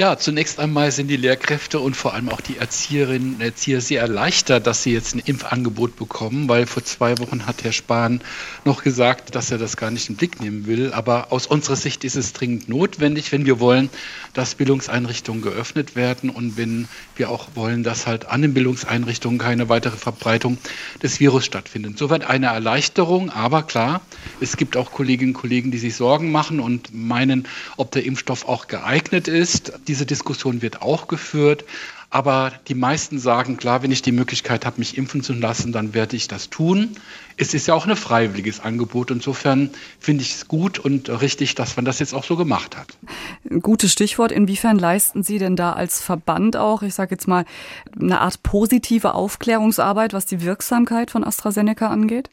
Ja, 0.00 0.16
zunächst 0.16 0.60
einmal 0.60 0.92
sind 0.92 1.08
die 1.08 1.16
Lehrkräfte 1.16 1.80
und 1.80 1.96
vor 1.96 2.14
allem 2.14 2.28
auch 2.28 2.40
die 2.40 2.58
Erzieherinnen 2.58 3.34
und 3.34 3.40
Erzieher 3.40 3.80
sehr 3.80 4.00
erleichtert, 4.00 4.64
dass 4.68 4.84
sie 4.84 4.92
jetzt 4.92 5.16
ein 5.16 5.18
Impfangebot 5.18 5.96
bekommen, 5.96 6.48
weil 6.48 6.66
vor 6.66 6.84
zwei 6.84 7.18
Wochen 7.18 7.46
hat 7.46 7.64
Herr 7.64 7.72
Spahn 7.72 8.20
noch 8.64 8.84
gesagt, 8.84 9.34
dass 9.34 9.50
er 9.50 9.58
das 9.58 9.76
gar 9.76 9.90
nicht 9.90 10.08
in 10.08 10.14
den 10.14 10.18
Blick 10.18 10.40
nehmen 10.40 10.68
will. 10.68 10.92
Aber 10.92 11.32
aus 11.32 11.48
unserer 11.48 11.74
Sicht 11.74 12.04
ist 12.04 12.14
es 12.14 12.32
dringend 12.32 12.68
notwendig, 12.68 13.32
wenn 13.32 13.44
wir 13.44 13.58
wollen, 13.58 13.90
dass 14.34 14.54
Bildungseinrichtungen 14.54 15.42
geöffnet 15.42 15.96
werden 15.96 16.30
und 16.30 16.56
wenn 16.56 16.86
wir 17.16 17.28
auch 17.28 17.48
wollen, 17.56 17.82
dass 17.82 18.06
halt 18.06 18.26
an 18.26 18.42
den 18.42 18.54
Bildungseinrichtungen 18.54 19.40
keine 19.40 19.68
weitere 19.68 19.96
Verbreitung 19.96 20.58
des 21.02 21.18
Virus 21.18 21.44
stattfindet. 21.44 21.90
Insofern 21.90 22.22
eine 22.22 22.46
Erleichterung, 22.46 23.30
aber 23.30 23.64
klar, 23.64 24.02
es 24.40 24.56
gibt 24.56 24.76
auch 24.76 24.92
Kolleginnen 24.92 25.34
und 25.34 25.40
Kollegen, 25.40 25.72
die 25.72 25.78
sich 25.78 25.96
Sorgen 25.96 26.30
machen 26.30 26.60
und 26.60 26.94
meinen, 26.94 27.48
ob 27.76 27.90
der 27.90 28.04
Impfstoff 28.04 28.46
auch 28.46 28.68
geeignet 28.68 29.26
ist. 29.26 29.72
Diese 29.88 30.06
Diskussion 30.06 30.62
wird 30.62 30.82
auch 30.82 31.08
geführt. 31.08 31.64
Aber 32.10 32.52
die 32.68 32.74
meisten 32.74 33.18
sagen, 33.18 33.58
klar, 33.58 33.82
wenn 33.82 33.90
ich 33.90 34.00
die 34.00 34.12
Möglichkeit 34.12 34.64
habe, 34.64 34.78
mich 34.78 34.96
impfen 34.96 35.22
zu 35.22 35.34
lassen, 35.34 35.72
dann 35.72 35.92
werde 35.92 36.16
ich 36.16 36.26
das 36.26 36.48
tun. 36.48 36.96
Es 37.36 37.52
ist 37.52 37.66
ja 37.66 37.74
auch 37.74 37.86
ein 37.86 37.96
freiwilliges 37.96 38.60
Angebot. 38.60 39.10
Insofern 39.10 39.70
finde 40.00 40.22
ich 40.22 40.34
es 40.34 40.48
gut 40.48 40.78
und 40.78 41.10
richtig, 41.20 41.54
dass 41.54 41.76
man 41.76 41.84
das 41.84 41.98
jetzt 41.98 42.14
auch 42.14 42.24
so 42.24 42.36
gemacht 42.36 42.78
hat. 42.78 42.96
Gutes 43.62 43.92
Stichwort. 43.92 44.32
Inwiefern 44.32 44.78
leisten 44.78 45.22
Sie 45.22 45.38
denn 45.38 45.54
da 45.54 45.74
als 45.74 46.00
Verband 46.00 46.56
auch, 46.56 46.82
ich 46.82 46.94
sage 46.94 47.14
jetzt 47.14 47.28
mal, 47.28 47.44
eine 48.00 48.22
Art 48.22 48.42
positive 48.42 49.12
Aufklärungsarbeit, 49.12 50.14
was 50.14 50.24
die 50.24 50.40
Wirksamkeit 50.42 51.10
von 51.10 51.24
AstraZeneca 51.24 51.88
angeht? 51.88 52.30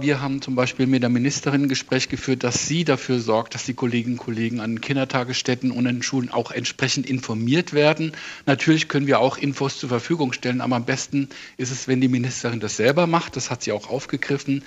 Wir 0.00 0.22
haben 0.22 0.40
zum 0.40 0.54
Beispiel 0.54 0.86
mit 0.86 1.02
der 1.02 1.10
Ministerin 1.10 1.64
ein 1.64 1.68
Gespräch 1.68 2.08
geführt, 2.08 2.42
dass 2.42 2.66
sie 2.66 2.84
dafür 2.84 3.20
sorgt, 3.20 3.54
dass 3.54 3.64
die 3.64 3.74
Kolleginnen 3.74 4.18
und 4.18 4.24
Kollegen 4.24 4.60
an 4.60 4.80
Kindertagesstätten 4.80 5.70
und 5.70 5.84
in 5.84 6.02
Schulen 6.02 6.30
auch 6.30 6.52
entsprechend 6.52 7.04
informiert 7.06 7.74
werden. 7.74 8.12
Natürlich 8.46 8.88
können 8.88 9.06
wir 9.06 9.20
auch 9.20 9.36
Infos 9.36 9.78
zur 9.78 9.90
Verfügung 9.90 10.32
stellen, 10.32 10.62
aber 10.62 10.76
am 10.76 10.86
besten 10.86 11.28
ist 11.58 11.70
es, 11.70 11.86
wenn 11.86 12.00
die 12.00 12.08
Ministerin 12.08 12.60
das 12.60 12.76
selber 12.76 13.06
macht. 13.06 13.36
Das 13.36 13.50
hat 13.50 13.62
sie 13.62 13.72
auch 13.72 13.90
aufgegriffen. 13.90 14.62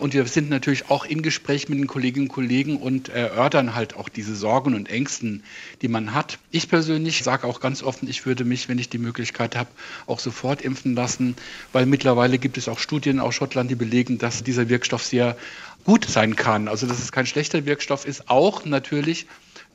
Und 0.00 0.14
wir 0.14 0.24
sind 0.24 0.48
natürlich 0.48 0.88
auch 0.88 1.04
in 1.04 1.20
Gespräch 1.20 1.68
mit 1.68 1.78
den 1.78 1.86
Kolleginnen 1.86 2.26
und 2.26 2.32
Kollegen 2.32 2.78
und 2.78 3.10
erörtern 3.10 3.74
halt 3.74 3.96
auch 3.96 4.08
diese 4.08 4.34
Sorgen 4.34 4.74
und 4.74 4.88
Ängsten, 4.88 5.42
die 5.82 5.88
man 5.88 6.14
hat. 6.14 6.38
Ich 6.50 6.70
persönlich 6.70 7.22
sage 7.22 7.46
auch 7.46 7.60
ganz 7.60 7.82
offen, 7.82 8.08
ich 8.08 8.24
würde 8.24 8.46
mich, 8.46 8.70
wenn 8.70 8.78
ich 8.78 8.88
die 8.88 8.96
Möglichkeit 8.96 9.56
habe, 9.56 9.68
auch 10.06 10.18
sofort 10.18 10.62
impfen 10.62 10.94
lassen, 10.94 11.36
weil 11.74 11.84
mittlerweile 11.84 12.38
gibt 12.38 12.56
es 12.56 12.66
auch 12.66 12.78
Studien 12.78 13.20
aus 13.20 13.34
Schottland, 13.34 13.70
die 13.70 13.74
belegen, 13.74 14.16
dass 14.16 14.42
dieser 14.42 14.70
Wirkstoff 14.70 15.04
sehr 15.04 15.36
gut 15.84 16.06
sein 16.06 16.34
kann. 16.34 16.68
Also 16.68 16.86
dass 16.86 16.98
es 16.98 17.12
kein 17.12 17.26
schlechter 17.26 17.66
Wirkstoff 17.66 18.06
ist, 18.06 18.30
auch 18.30 18.64
natürlich 18.64 19.26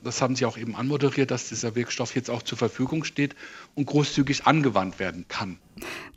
das 0.05 0.21
haben 0.21 0.35
Sie 0.35 0.45
auch 0.45 0.57
eben 0.57 0.75
anmoderiert, 0.75 1.31
dass 1.31 1.49
dieser 1.49 1.75
Wirkstoff 1.75 2.15
jetzt 2.15 2.29
auch 2.29 2.43
zur 2.43 2.57
Verfügung 2.57 3.03
steht 3.03 3.35
und 3.73 3.87
großzügig 3.87 4.45
angewandt 4.45 4.99
werden 4.99 5.25
kann. 5.27 5.57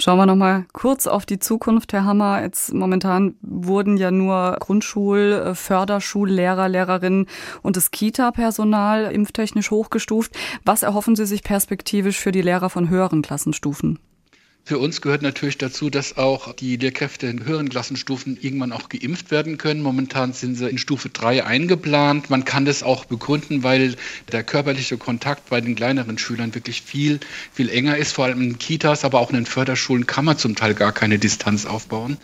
Schauen 0.00 0.18
wir 0.18 0.26
noch 0.26 0.36
mal 0.36 0.66
kurz 0.72 1.06
auf 1.06 1.26
die 1.26 1.38
Zukunft, 1.40 1.92
Herr 1.92 2.04
Hammer. 2.04 2.42
Jetzt 2.42 2.72
momentan 2.72 3.34
wurden 3.40 3.96
ja 3.96 4.10
nur 4.10 4.56
Grundschul-, 4.60 5.32
äh, 5.32 5.54
Förderschullehrer, 5.54 6.68
Lehrerinnen 6.68 7.26
und 7.62 7.76
das 7.76 7.90
Kita-Personal 7.90 9.10
impftechnisch 9.10 9.70
hochgestuft. 9.70 10.38
Was 10.64 10.82
erhoffen 10.82 11.16
Sie 11.16 11.26
sich 11.26 11.42
perspektivisch 11.42 12.18
für 12.18 12.30
die 12.30 12.42
Lehrer 12.42 12.70
von 12.70 12.88
höheren 12.88 13.22
Klassenstufen? 13.22 13.98
Für 14.68 14.76
uns 14.76 15.00
gehört 15.00 15.22
natürlich 15.22 15.56
dazu, 15.56 15.88
dass 15.88 16.18
auch 16.18 16.52
die 16.52 16.76
Lehrkräfte 16.76 17.26
in 17.26 17.46
höheren 17.46 17.70
Klassenstufen 17.70 18.36
irgendwann 18.38 18.72
auch 18.72 18.90
geimpft 18.90 19.30
werden 19.30 19.56
können. 19.56 19.80
Momentan 19.80 20.34
sind 20.34 20.56
sie 20.56 20.68
in 20.68 20.76
Stufe 20.76 21.08
3 21.08 21.42
eingeplant. 21.46 22.28
Man 22.28 22.44
kann 22.44 22.66
das 22.66 22.82
auch 22.82 23.06
begründen, 23.06 23.62
weil 23.62 23.96
der 24.30 24.44
körperliche 24.44 24.98
Kontakt 24.98 25.48
bei 25.48 25.62
den 25.62 25.74
kleineren 25.74 26.18
Schülern 26.18 26.54
wirklich 26.54 26.82
viel, 26.82 27.18
viel 27.50 27.70
enger 27.70 27.96
ist. 27.96 28.12
Vor 28.12 28.26
allem 28.26 28.42
in 28.42 28.58
Kitas, 28.58 29.06
aber 29.06 29.20
auch 29.20 29.30
in 29.30 29.36
den 29.36 29.46
Förderschulen 29.46 30.06
kann 30.06 30.26
man 30.26 30.36
zum 30.36 30.54
Teil 30.54 30.74
gar 30.74 30.92
keine 30.92 31.18
Distanz 31.18 31.64
aufbauen. 31.64 32.18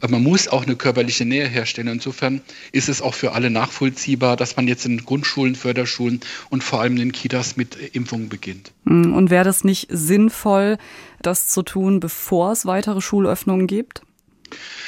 Aber 0.00 0.12
man 0.12 0.22
muss 0.22 0.48
auch 0.48 0.64
eine 0.64 0.76
körperliche 0.76 1.24
Nähe 1.24 1.46
herstellen. 1.46 1.88
Insofern 1.88 2.40
ist 2.72 2.88
es 2.88 3.02
auch 3.02 3.14
für 3.14 3.32
alle 3.32 3.50
nachvollziehbar, 3.50 4.36
dass 4.36 4.56
man 4.56 4.66
jetzt 4.66 4.86
in 4.86 5.04
Grundschulen, 5.04 5.54
Förderschulen 5.54 6.20
und 6.48 6.64
vor 6.64 6.80
allem 6.80 6.96
in 6.96 7.12
Kitas 7.12 7.56
mit 7.56 7.76
Impfungen 7.94 8.28
beginnt. 8.28 8.72
Und 8.84 9.30
wäre 9.30 9.44
das 9.44 9.64
nicht 9.64 9.88
sinnvoll, 9.90 10.78
das 11.22 11.48
zu 11.48 11.62
tun, 11.62 12.00
bevor 12.00 12.52
es 12.52 12.66
weitere 12.66 13.00
Schulöffnungen 13.00 13.66
gibt? 13.66 14.02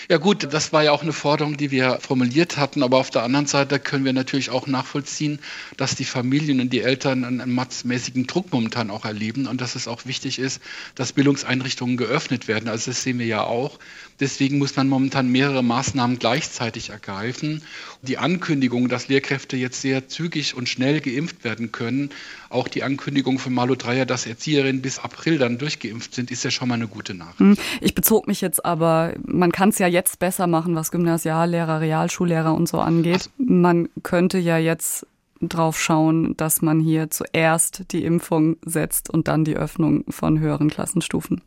Ja 0.09 0.19
gut, 0.19 0.53
das 0.53 0.73
war 0.73 0.83
ja 0.83 0.93
auch 0.93 1.03
eine 1.03 1.13
Forderung, 1.13 1.57
die 1.57 1.71
wir 1.71 1.99
formuliert 2.01 2.57
hatten, 2.57 2.83
aber 2.83 2.99
auf 2.99 3.11
der 3.11 3.23
anderen 3.23 3.47
Seite 3.47 3.79
können 3.79 4.05
wir 4.05 4.13
natürlich 4.13 4.51
auch 4.51 4.67
nachvollziehen, 4.67 5.39
dass 5.77 5.95
die 5.95 6.05
Familien 6.05 6.61
und 6.61 6.73
die 6.73 6.81
Eltern 6.81 7.25
einen 7.25 7.55
matzmäßigen 7.55 8.27
Druck 8.27 8.53
momentan 8.53 8.91
auch 8.91 9.05
erleben 9.05 9.47
und 9.47 9.61
dass 9.61 9.75
es 9.75 9.89
auch 9.89 10.05
wichtig 10.05 10.39
ist, 10.39 10.61
dass 10.95 11.13
Bildungseinrichtungen 11.13 11.97
geöffnet 11.97 12.49
werden. 12.49 12.69
Also 12.69 12.91
das 12.91 13.03
sehen 13.03 13.19
wir 13.19 13.27
ja 13.27 13.45
auch. 13.45 13.79
Deswegen 14.21 14.59
muss 14.59 14.77
man 14.77 14.89
momentan 14.89 15.29
mehrere 15.29 15.63
Maßnahmen 15.63 16.19
gleichzeitig 16.19 16.91
ergreifen. 16.91 17.63
Die 18.03 18.19
Ankündigung, 18.19 18.89
dass 18.89 19.09
Lehrkräfte 19.09 19.57
jetzt 19.57 19.81
sehr 19.81 20.09
zügig 20.09 20.55
und 20.55 20.69
schnell 20.69 21.01
geimpft 21.01 21.45
werden 21.45 21.73
können, 21.73 22.11
auch 22.53 22.69
die 22.69 22.83
Ankündigung 22.83 23.39
von 23.39 23.53
Malu 23.53 23.75
Dreyer, 23.75 24.07
dass 24.07 24.27
Erzieherinnen 24.27 24.83
bis 24.83 24.99
April 24.99 25.39
dann 25.39 25.59
durchgeimpft 25.59 26.15
sind, 26.15 26.31
ist 26.31 26.45
ja 26.45 26.51
schon 26.51 26.69
mal 26.69 26.75
eine 26.75 26.89
gute 26.89 27.15
Nachricht. 27.15 27.41
Hm, 27.41 27.57
ich 27.81 27.95
bezog 27.95 28.27
mich 28.29 28.41
jetzt 28.41 28.65
aber, 28.65 29.15
man 29.25 29.53
kann 29.53 29.71
es 29.71 29.79
ja 29.79 29.87
jetzt 29.87 30.19
besser 30.19 30.47
machen, 30.47 30.75
was 30.75 30.91
Gymnasiallehrer, 30.91 31.81
Realschullehrer 31.81 32.55
und 32.55 32.69
so 32.69 32.79
angeht. 32.79 33.31
Man 33.39 33.89
könnte 34.03 34.39
ja 34.39 34.59
jetzt 34.59 35.07
drauf 35.49 35.81
schauen, 35.81 36.37
dass 36.37 36.63
man 36.63 36.81
hier 36.81 37.11
zuerst 37.11 37.85
die 37.93 38.05
Impfung 38.05 38.57
setzt 38.65 39.11
und 39.11 39.29
dann 39.29 39.45
die 39.45 39.57
Öffnung 39.57 40.05
von 40.09 40.41
höheren 40.41 40.71
Klassenstufen? 40.71 41.41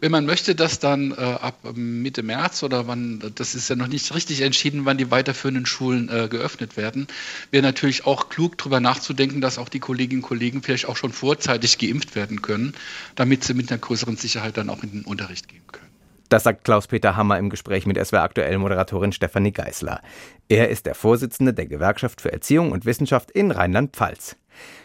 Wenn 0.00 0.12
man 0.12 0.26
möchte, 0.26 0.54
dass 0.54 0.78
dann 0.78 1.12
äh, 1.12 1.14
ab 1.14 1.58
Mitte 1.74 2.22
März 2.22 2.62
oder 2.62 2.86
wann, 2.86 3.22
das 3.34 3.54
ist 3.54 3.68
ja 3.68 3.76
noch 3.76 3.88
nicht 3.88 4.14
richtig 4.14 4.40
entschieden, 4.40 4.84
wann 4.84 4.98
die 4.98 5.10
weiterführenden 5.10 5.66
Schulen 5.66 6.08
äh, 6.08 6.28
geöffnet 6.28 6.76
werden, 6.76 7.06
wäre 7.50 7.62
natürlich 7.62 8.06
auch 8.06 8.28
klug, 8.28 8.58
darüber 8.58 8.80
nachzudenken, 8.80 9.40
dass 9.40 9.58
auch 9.58 9.68
die 9.68 9.80
Kolleginnen 9.80 10.22
und 10.22 10.28
Kollegen 10.28 10.62
vielleicht 10.62 10.88
auch 10.88 10.96
schon 10.96 11.12
vorzeitig 11.12 11.78
geimpft 11.78 12.14
werden 12.14 12.42
können, 12.42 12.74
damit 13.14 13.44
sie 13.44 13.54
mit 13.54 13.70
einer 13.70 13.78
größeren 13.78 14.16
Sicherheit 14.16 14.56
dann 14.56 14.70
auch 14.70 14.82
in 14.82 14.92
den 14.92 15.02
Unterricht 15.02 15.48
gehen 15.48 15.62
können. 15.70 15.91
Das 16.32 16.44
sagt 16.44 16.64
Klaus-Peter 16.64 17.14
Hammer 17.14 17.36
im 17.36 17.50
Gespräch 17.50 17.84
mit 17.84 18.02
SWR 18.02 18.22
aktuell 18.22 18.56
Moderatorin 18.56 19.12
Stefanie 19.12 19.52
Geißler. 19.52 20.00
Er 20.48 20.70
ist 20.70 20.86
der 20.86 20.94
Vorsitzende 20.94 21.52
der 21.52 21.66
Gewerkschaft 21.66 22.22
für 22.22 22.32
Erziehung 22.32 22.72
und 22.72 22.86
Wissenschaft 22.86 23.30
in 23.30 23.50
Rheinland-Pfalz. 23.50 24.36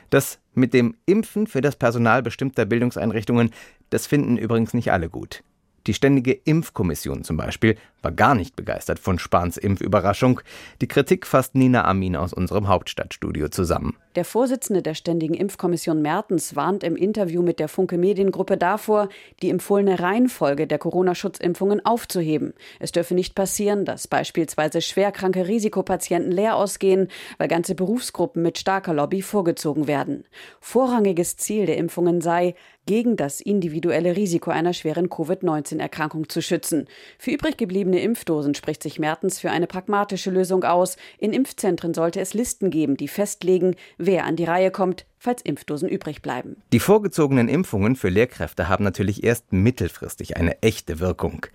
Das 0.09 0.39
mit 0.53 0.73
dem 0.73 0.97
Impfen 1.05 1.47
für 1.47 1.61
das 1.61 1.77
Personal 1.77 2.21
bestimmter 2.21 2.65
Bildungseinrichtungen, 2.65 3.51
das 3.91 4.07
finden 4.07 4.35
übrigens 4.35 4.73
nicht 4.73 4.91
alle 4.91 5.07
gut. 5.07 5.41
Die 5.88 5.94
Ständige 5.94 6.34
Impfkommission 6.34 7.24
zum 7.24 7.38
Beispiel 7.38 7.77
war 8.01 8.12
gar 8.12 8.36
nicht 8.36 8.56
begeistert 8.56 9.00
von 9.00 9.20
Spahns 9.20 9.58
Impfüberraschung. 9.58 10.41
Die 10.82 10.88
Kritik 10.88 11.25
fasst 11.25 11.56
Nina 11.56 11.86
Amin 11.86 12.15
aus 12.15 12.34
unserem 12.34 12.67
Hauptstadtstudio 12.67 13.48
zusammen. 13.48 13.96
Der 14.15 14.25
Vorsitzende 14.25 14.82
der 14.82 14.96
Ständigen 14.96 15.34
Impfkommission 15.34 16.01
Mertens 16.01 16.56
warnt 16.56 16.84
im 16.84 16.96
Interview 16.96 17.41
mit 17.41 17.60
der 17.60 17.67
Funke 17.67 17.98
Mediengruppe 17.98 18.58
davor, 18.58 19.10
die 19.41 19.50
empfohlene 19.50 20.00
Reihenfolge 20.00 20.67
der 20.67 20.77
Corona-Schutzimpfungen 20.77 21.86
aufzuheben. 21.86 22.53
Es 22.79 22.91
dürfe 22.91 23.15
nicht 23.15 23.36
passieren, 23.36 23.86
dass 23.86 24.08
beispielsweise 24.08 24.82
schwerkranke 24.82 25.48
Risikopatienten 25.48 26.32
leer 26.32 26.56
ausgehen, 26.56 27.08
weil 27.38 27.48
ganze 27.48 27.75
Berufsgruppen 27.75 28.41
mit 28.44 28.58
starker 28.58 28.94
Lobby 28.94 29.22
vorgezogen 29.22 29.88
werden. 29.88 30.25
Vorrangiges 30.60 31.38
Ziel 31.38 31.65
der 31.65 31.77
Impfungen 31.77 32.22
sei, 32.22 32.56
gegen 32.88 33.15
das 33.17 33.39
individuelle 33.39 34.15
Risiko 34.15 34.50
einer 34.50 34.74
schweren 34.74 35.10
Covid-19-Erkrankung 35.10 36.29
zu 36.29 36.41
schützen. 36.41 36.88
Für 37.20 37.32
übrig 37.32 37.58
gebliebene 37.58 38.00
Impfdosen 38.01 38.56
spricht 38.56 38.82
sich 38.82 38.98
Mertens 38.98 39.39
für 39.39 39.51
eine 39.51 39.67
pragmatische 39.67 40.32
Lösung 40.32 40.63
aus. 40.63 40.98
In 41.20 41.34
Impfzentren 41.34 41.94
sollte 41.94 42.20
es 42.20 42.34
Listen 42.34 42.72
geben, 42.72 42.98
die 42.98 43.08
festlegen, 43.08 43.75
wer 44.00 44.25
an 44.25 44.36
die 44.36 44.46
Reihe 44.46 44.72
kommt, 44.72 45.06
falls 45.20 45.41
Impfdosen 45.41 45.89
übrig 45.89 46.22
bleiben. 46.22 46.58
Die 46.72 46.79
vorgezogenen 46.79 47.50
Impfungen 47.50 47.96
für 47.96 48.10
Lehrkräfte 48.10 48.70
haben 48.70 48.84
natürlich 48.84 49.24
erst 49.24 49.51
mittelfristig 49.51 50.38
eine 50.38 50.62
echte 50.62 51.00
Wirkung. 51.00 51.46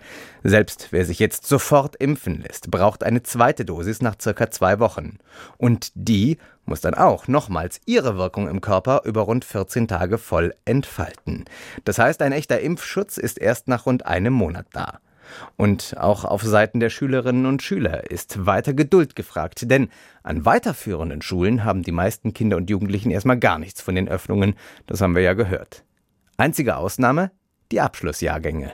Selbst 0.43 0.89
wer 0.91 1.05
sich 1.05 1.19
jetzt 1.19 1.47
sofort 1.47 1.95
impfen 1.95 2.41
lässt, 2.41 2.69
braucht 2.69 3.03
eine 3.03 3.23
zweite 3.23 3.65
Dosis 3.65 4.01
nach 4.01 4.15
circa 4.21 4.51
zwei 4.51 4.79
Wochen. 4.79 5.17
Und 5.57 5.91
die 5.95 6.37
muss 6.65 6.81
dann 6.81 6.93
auch 6.93 7.27
nochmals 7.27 7.81
ihre 7.85 8.17
Wirkung 8.17 8.47
im 8.47 8.61
Körper 8.61 9.01
über 9.05 9.21
rund 9.21 9.45
14 9.45 9.87
Tage 9.87 10.17
voll 10.17 10.53
entfalten. 10.65 11.45
Das 11.83 11.99
heißt, 11.99 12.21
ein 12.21 12.31
echter 12.31 12.59
Impfschutz 12.59 13.17
ist 13.17 13.39
erst 13.39 13.67
nach 13.67 13.85
rund 13.85 14.05
einem 14.05 14.33
Monat 14.33 14.67
da. 14.71 14.99
Und 15.55 15.95
auch 15.97 16.25
auf 16.25 16.43
Seiten 16.43 16.79
der 16.79 16.89
Schülerinnen 16.89 17.45
und 17.45 17.61
Schüler 17.61 18.11
ist 18.11 18.45
weiter 18.45 18.73
Geduld 18.73 19.15
gefragt, 19.15 19.69
denn 19.69 19.89
an 20.21 20.45
weiterführenden 20.45 21.21
Schulen 21.21 21.63
haben 21.63 21.81
die 21.81 21.91
meisten 21.91 22.33
Kinder 22.33 22.57
und 22.57 22.69
Jugendlichen 22.69 23.11
erstmal 23.11 23.39
gar 23.39 23.57
nichts 23.57 23.81
von 23.81 23.95
den 23.95 24.09
Öffnungen, 24.09 24.55
das 24.85 25.01
haben 25.01 25.15
wir 25.15 25.23
ja 25.23 25.33
gehört. 25.33 25.83
Einzige 26.37 26.77
Ausnahme 26.77 27.31
die 27.71 27.81
Abschlussjahrgänge. 27.81 28.73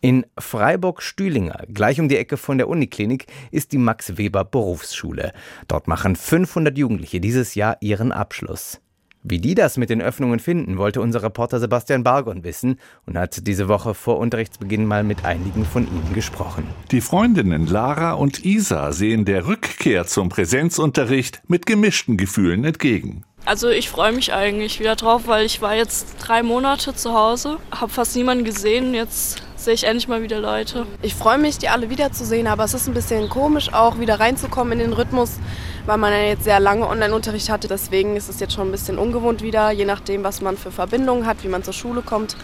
In 0.00 0.26
Freiburg-Stühlinger, 0.38 1.64
gleich 1.72 2.00
um 2.00 2.08
die 2.08 2.16
Ecke 2.16 2.36
von 2.36 2.58
der 2.58 2.68
Uniklinik, 2.68 3.26
ist 3.50 3.72
die 3.72 3.78
Max 3.78 4.16
Weber 4.16 4.44
Berufsschule. 4.44 5.32
Dort 5.66 5.88
machen 5.88 6.16
500 6.16 6.76
Jugendliche 6.76 7.20
dieses 7.20 7.54
Jahr 7.54 7.76
ihren 7.80 8.12
Abschluss. 8.12 8.80
Wie 9.24 9.40
die 9.40 9.54
das 9.54 9.76
mit 9.76 9.90
den 9.90 10.00
Öffnungen 10.00 10.38
finden, 10.38 10.78
wollte 10.78 11.00
unser 11.00 11.22
Reporter 11.22 11.58
Sebastian 11.58 12.04
Bargon 12.04 12.44
wissen 12.44 12.78
und 13.04 13.18
hat 13.18 13.46
diese 13.46 13.68
Woche 13.68 13.92
vor 13.94 14.18
Unterrichtsbeginn 14.18 14.86
mal 14.86 15.02
mit 15.02 15.24
einigen 15.24 15.64
von 15.64 15.86
ihnen 15.86 16.14
gesprochen. 16.14 16.64
Die 16.92 17.00
Freundinnen 17.00 17.66
Lara 17.66 18.12
und 18.12 18.44
Isa 18.44 18.92
sehen 18.92 19.24
der 19.24 19.46
Rückkehr 19.46 20.06
zum 20.06 20.28
Präsenzunterricht 20.28 21.42
mit 21.48 21.66
gemischten 21.66 22.16
Gefühlen 22.16 22.64
entgegen. 22.64 23.24
Also 23.44 23.68
ich 23.68 23.88
freue 23.88 24.12
mich 24.12 24.32
eigentlich 24.32 24.78
wieder 24.78 24.94
drauf, 24.94 25.26
weil 25.26 25.44
ich 25.46 25.60
war 25.60 25.74
jetzt 25.74 26.16
drei 26.20 26.42
Monate 26.42 26.94
zu 26.94 27.12
Hause, 27.12 27.58
habe 27.70 27.90
fast 27.90 28.14
niemanden 28.14 28.44
gesehen. 28.44 28.94
Jetzt 28.94 29.42
sehe 29.58 29.74
ich 29.74 29.84
endlich 29.84 30.08
mal 30.08 30.22
wieder 30.22 30.40
Leute. 30.40 30.86
Ich 31.02 31.14
freue 31.14 31.38
mich, 31.38 31.58
die 31.58 31.68
alle 31.68 31.90
wiederzusehen, 31.90 32.46
aber 32.46 32.64
es 32.64 32.74
ist 32.74 32.88
ein 32.88 32.94
bisschen 32.94 33.28
komisch, 33.28 33.72
auch 33.72 33.98
wieder 33.98 34.20
reinzukommen 34.20 34.72
in 34.74 34.78
den 34.78 34.92
Rhythmus, 34.92 35.38
weil 35.86 35.98
man 35.98 36.12
ja 36.12 36.20
jetzt 36.20 36.44
sehr 36.44 36.60
lange 36.60 36.86
Online-Unterricht 36.86 37.50
hatte. 37.50 37.68
Deswegen 37.68 38.16
ist 38.16 38.28
es 38.28 38.40
jetzt 38.40 38.54
schon 38.54 38.68
ein 38.68 38.72
bisschen 38.72 38.98
ungewohnt 38.98 39.42
wieder, 39.42 39.70
je 39.70 39.84
nachdem, 39.84 40.24
was 40.24 40.40
man 40.40 40.56
für 40.56 40.70
Verbindungen 40.70 41.26
hat, 41.26 41.42
wie 41.42 41.48
man 41.48 41.62
zur 41.62 41.74
Schule 41.74 42.02
kommt. 42.02 42.36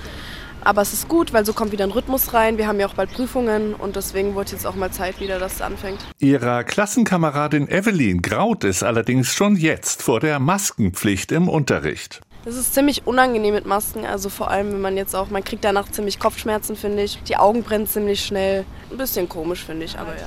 Aber 0.64 0.80
es 0.80 0.94
ist 0.94 1.08
gut, 1.08 1.34
weil 1.34 1.44
so 1.44 1.52
kommt 1.52 1.72
wieder 1.72 1.84
ein 1.84 1.90
Rhythmus 1.90 2.32
rein. 2.32 2.56
Wir 2.56 2.66
haben 2.66 2.80
ja 2.80 2.86
auch 2.86 2.94
bald 2.94 3.12
Prüfungen 3.12 3.74
und 3.74 3.96
deswegen 3.96 4.34
wird 4.34 4.50
jetzt 4.50 4.66
auch 4.66 4.74
mal 4.74 4.90
Zeit 4.90 5.20
wieder, 5.20 5.38
dass 5.38 5.56
es 5.56 5.62
anfängt. 5.62 5.98
Ihrer 6.18 6.64
Klassenkameradin 6.64 7.68
Evelyn 7.68 8.22
graut 8.22 8.64
es 8.64 8.82
allerdings 8.82 9.34
schon 9.34 9.56
jetzt 9.56 10.02
vor 10.02 10.20
der 10.20 10.38
Maskenpflicht 10.38 11.32
im 11.32 11.50
Unterricht. 11.50 12.22
Es 12.46 12.56
ist 12.56 12.74
ziemlich 12.74 13.06
unangenehm 13.06 13.54
mit 13.54 13.64
Masken, 13.64 14.04
also 14.04 14.28
vor 14.28 14.50
allem, 14.50 14.72
wenn 14.72 14.80
man 14.82 14.98
jetzt 14.98 15.16
auch, 15.16 15.30
man 15.30 15.42
kriegt 15.42 15.64
danach 15.64 15.90
ziemlich 15.90 16.18
Kopfschmerzen, 16.18 16.76
finde 16.76 17.02
ich. 17.02 17.22
Die 17.22 17.36
Augen 17.36 17.62
brennen 17.62 17.86
ziemlich 17.86 18.22
schnell. 18.22 18.66
Ein 18.90 18.98
bisschen 18.98 19.30
komisch, 19.30 19.64
finde 19.64 19.86
ich, 19.86 19.98
aber 19.98 20.12
ja. 20.14 20.26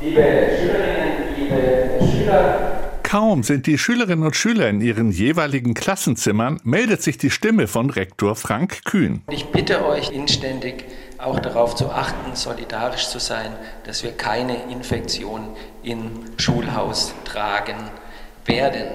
Liebe 0.00 0.20
Schülerinnen, 0.58 1.36
liebe 1.38 2.00
Schüler, 2.00 2.78
Kaum 3.04 3.44
sind 3.44 3.66
die 3.66 3.78
Schülerinnen 3.78 4.24
und 4.24 4.34
Schüler 4.34 4.68
in 4.68 4.80
ihren 4.80 5.12
jeweiligen 5.12 5.72
Klassenzimmern, 5.72 6.60
meldet 6.64 7.00
sich 7.00 7.16
die 7.16 7.30
Stimme 7.30 7.68
von 7.68 7.90
Rektor 7.90 8.34
Frank 8.34 8.84
Kühn. 8.84 9.22
Ich 9.30 9.46
bitte 9.46 9.86
euch 9.86 10.10
inständig, 10.10 10.84
auch 11.16 11.38
darauf 11.38 11.76
zu 11.76 11.90
achten, 11.90 12.34
solidarisch 12.34 13.08
zu 13.08 13.20
sein, 13.20 13.52
dass 13.84 14.02
wir 14.02 14.12
keine 14.12 14.70
Infektion 14.70 15.48
im 15.84 16.10
Schulhaus 16.38 17.14
tragen 17.24 17.78
werden. 18.44 18.88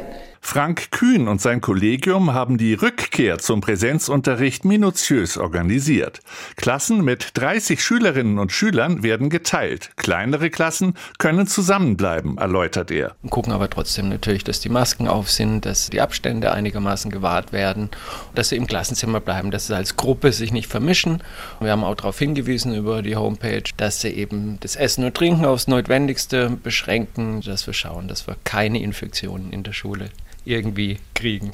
Frank 0.45 0.91
Kühn 0.91 1.29
und 1.29 1.41
sein 1.41 1.61
Kollegium 1.61 2.33
haben 2.33 2.57
die 2.57 2.73
Rückkehr 2.73 3.39
zum 3.39 3.61
Präsenzunterricht 3.61 4.65
minutiös 4.65 5.37
organisiert. 5.37 6.19
Klassen 6.57 7.03
mit 7.03 7.31
30 7.35 7.81
Schülerinnen 7.81 8.37
und 8.37 8.51
Schülern 8.51 9.01
werden 9.01 9.29
geteilt. 9.29 9.91
Kleinere 9.95 10.51
Klassen 10.51 10.95
können 11.17 11.47
zusammenbleiben, 11.47 12.37
erläutert 12.37 12.91
er. 12.91 13.15
Gucken 13.29 13.53
aber 13.53 13.69
trotzdem 13.69 14.09
natürlich, 14.09 14.43
dass 14.43 14.59
die 14.59 14.69
Masken 14.69 15.07
auf 15.07 15.31
sind, 15.31 15.65
dass 15.65 15.89
die 15.89 16.01
Abstände 16.01 16.51
einigermaßen 16.51 17.09
gewahrt 17.09 17.51
werden, 17.51 17.89
dass 18.35 18.49
sie 18.49 18.57
im 18.57 18.67
Klassenzimmer 18.67 19.21
bleiben, 19.21 19.49
dass 19.49 19.67
sie 19.67 19.75
als 19.75 19.95
Gruppe 19.95 20.33
sich 20.33 20.51
nicht 20.51 20.67
vermischen. 20.67 21.23
Wir 21.61 21.71
haben 21.71 21.85
auch 21.85 21.95
darauf 21.95 22.19
hingewiesen 22.19 22.75
über 22.75 23.01
die 23.01 23.15
Homepage, 23.15 23.63
dass 23.77 24.01
sie 24.01 24.09
eben 24.09 24.57
das 24.59 24.75
Essen 24.75 25.05
und 25.05 25.15
Trinken 25.15 25.45
aufs 25.45 25.67
Notwendigste 25.67 26.49
beschränken, 26.51 27.41
dass 27.41 27.65
wir 27.65 27.73
schauen, 27.73 28.07
dass 28.07 28.27
wir 28.27 28.35
keine 28.43 28.83
Infektionen 28.83 29.51
in 29.51 29.63
der 29.63 29.73
Schule 29.73 30.09
irgendwie 30.45 30.97
kriegen. 31.13 31.51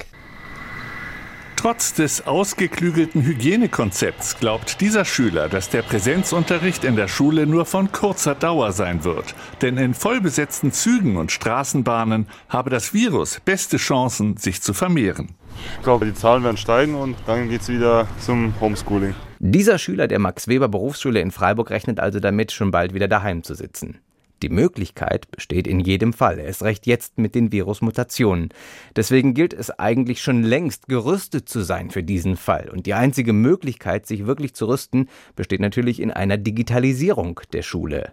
Trotz 1.60 1.92
des 1.92 2.26
ausgeklügelten 2.26 3.22
Hygienekonzepts 3.22 4.38
glaubt 4.38 4.80
dieser 4.80 5.04
Schüler, 5.04 5.50
dass 5.50 5.68
der 5.68 5.82
Präsenzunterricht 5.82 6.84
in 6.84 6.96
der 6.96 7.06
Schule 7.06 7.46
nur 7.46 7.66
von 7.66 7.92
kurzer 7.92 8.34
Dauer 8.34 8.72
sein 8.72 9.04
wird. 9.04 9.34
Denn 9.60 9.76
in 9.76 9.92
vollbesetzten 9.92 10.72
Zügen 10.72 11.18
und 11.18 11.32
Straßenbahnen 11.32 12.28
habe 12.48 12.70
das 12.70 12.94
Virus 12.94 13.40
beste 13.44 13.76
Chancen, 13.76 14.38
sich 14.38 14.62
zu 14.62 14.72
vermehren. 14.72 15.34
Ich 15.76 15.82
glaube, 15.82 16.06
die 16.06 16.14
Zahlen 16.14 16.44
werden 16.44 16.56
steigen 16.56 16.94
und 16.94 17.16
dann 17.26 17.50
geht 17.50 17.60
es 17.60 17.68
wieder 17.68 18.08
zum 18.18 18.54
Homeschooling. 18.58 19.14
Dieser 19.38 19.76
Schüler 19.76 20.08
der 20.08 20.18
Max 20.18 20.48
Weber 20.48 20.68
Berufsschule 20.68 21.20
in 21.20 21.30
Freiburg 21.30 21.68
rechnet 21.68 22.00
also 22.00 22.20
damit, 22.20 22.52
schon 22.52 22.70
bald 22.70 22.94
wieder 22.94 23.06
daheim 23.06 23.42
zu 23.42 23.52
sitzen. 23.52 23.98
Die 24.42 24.48
Möglichkeit 24.48 25.30
besteht 25.30 25.66
in 25.66 25.80
jedem 25.80 26.12
Fall, 26.12 26.38
erst 26.38 26.62
recht 26.62 26.86
jetzt 26.86 27.18
mit 27.18 27.34
den 27.34 27.52
Virusmutationen. 27.52 28.50
Deswegen 28.96 29.34
gilt 29.34 29.52
es 29.52 29.70
eigentlich 29.70 30.22
schon 30.22 30.42
längst, 30.42 30.88
gerüstet 30.88 31.48
zu 31.48 31.60
sein 31.62 31.90
für 31.90 32.02
diesen 32.02 32.36
Fall. 32.36 32.70
Und 32.70 32.86
die 32.86 32.94
einzige 32.94 33.32
Möglichkeit, 33.32 34.06
sich 34.06 34.26
wirklich 34.26 34.54
zu 34.54 34.66
rüsten, 34.66 35.08
besteht 35.36 35.60
natürlich 35.60 36.00
in 36.00 36.10
einer 36.10 36.38
Digitalisierung 36.38 37.40
der 37.52 37.62
Schule. 37.62 38.12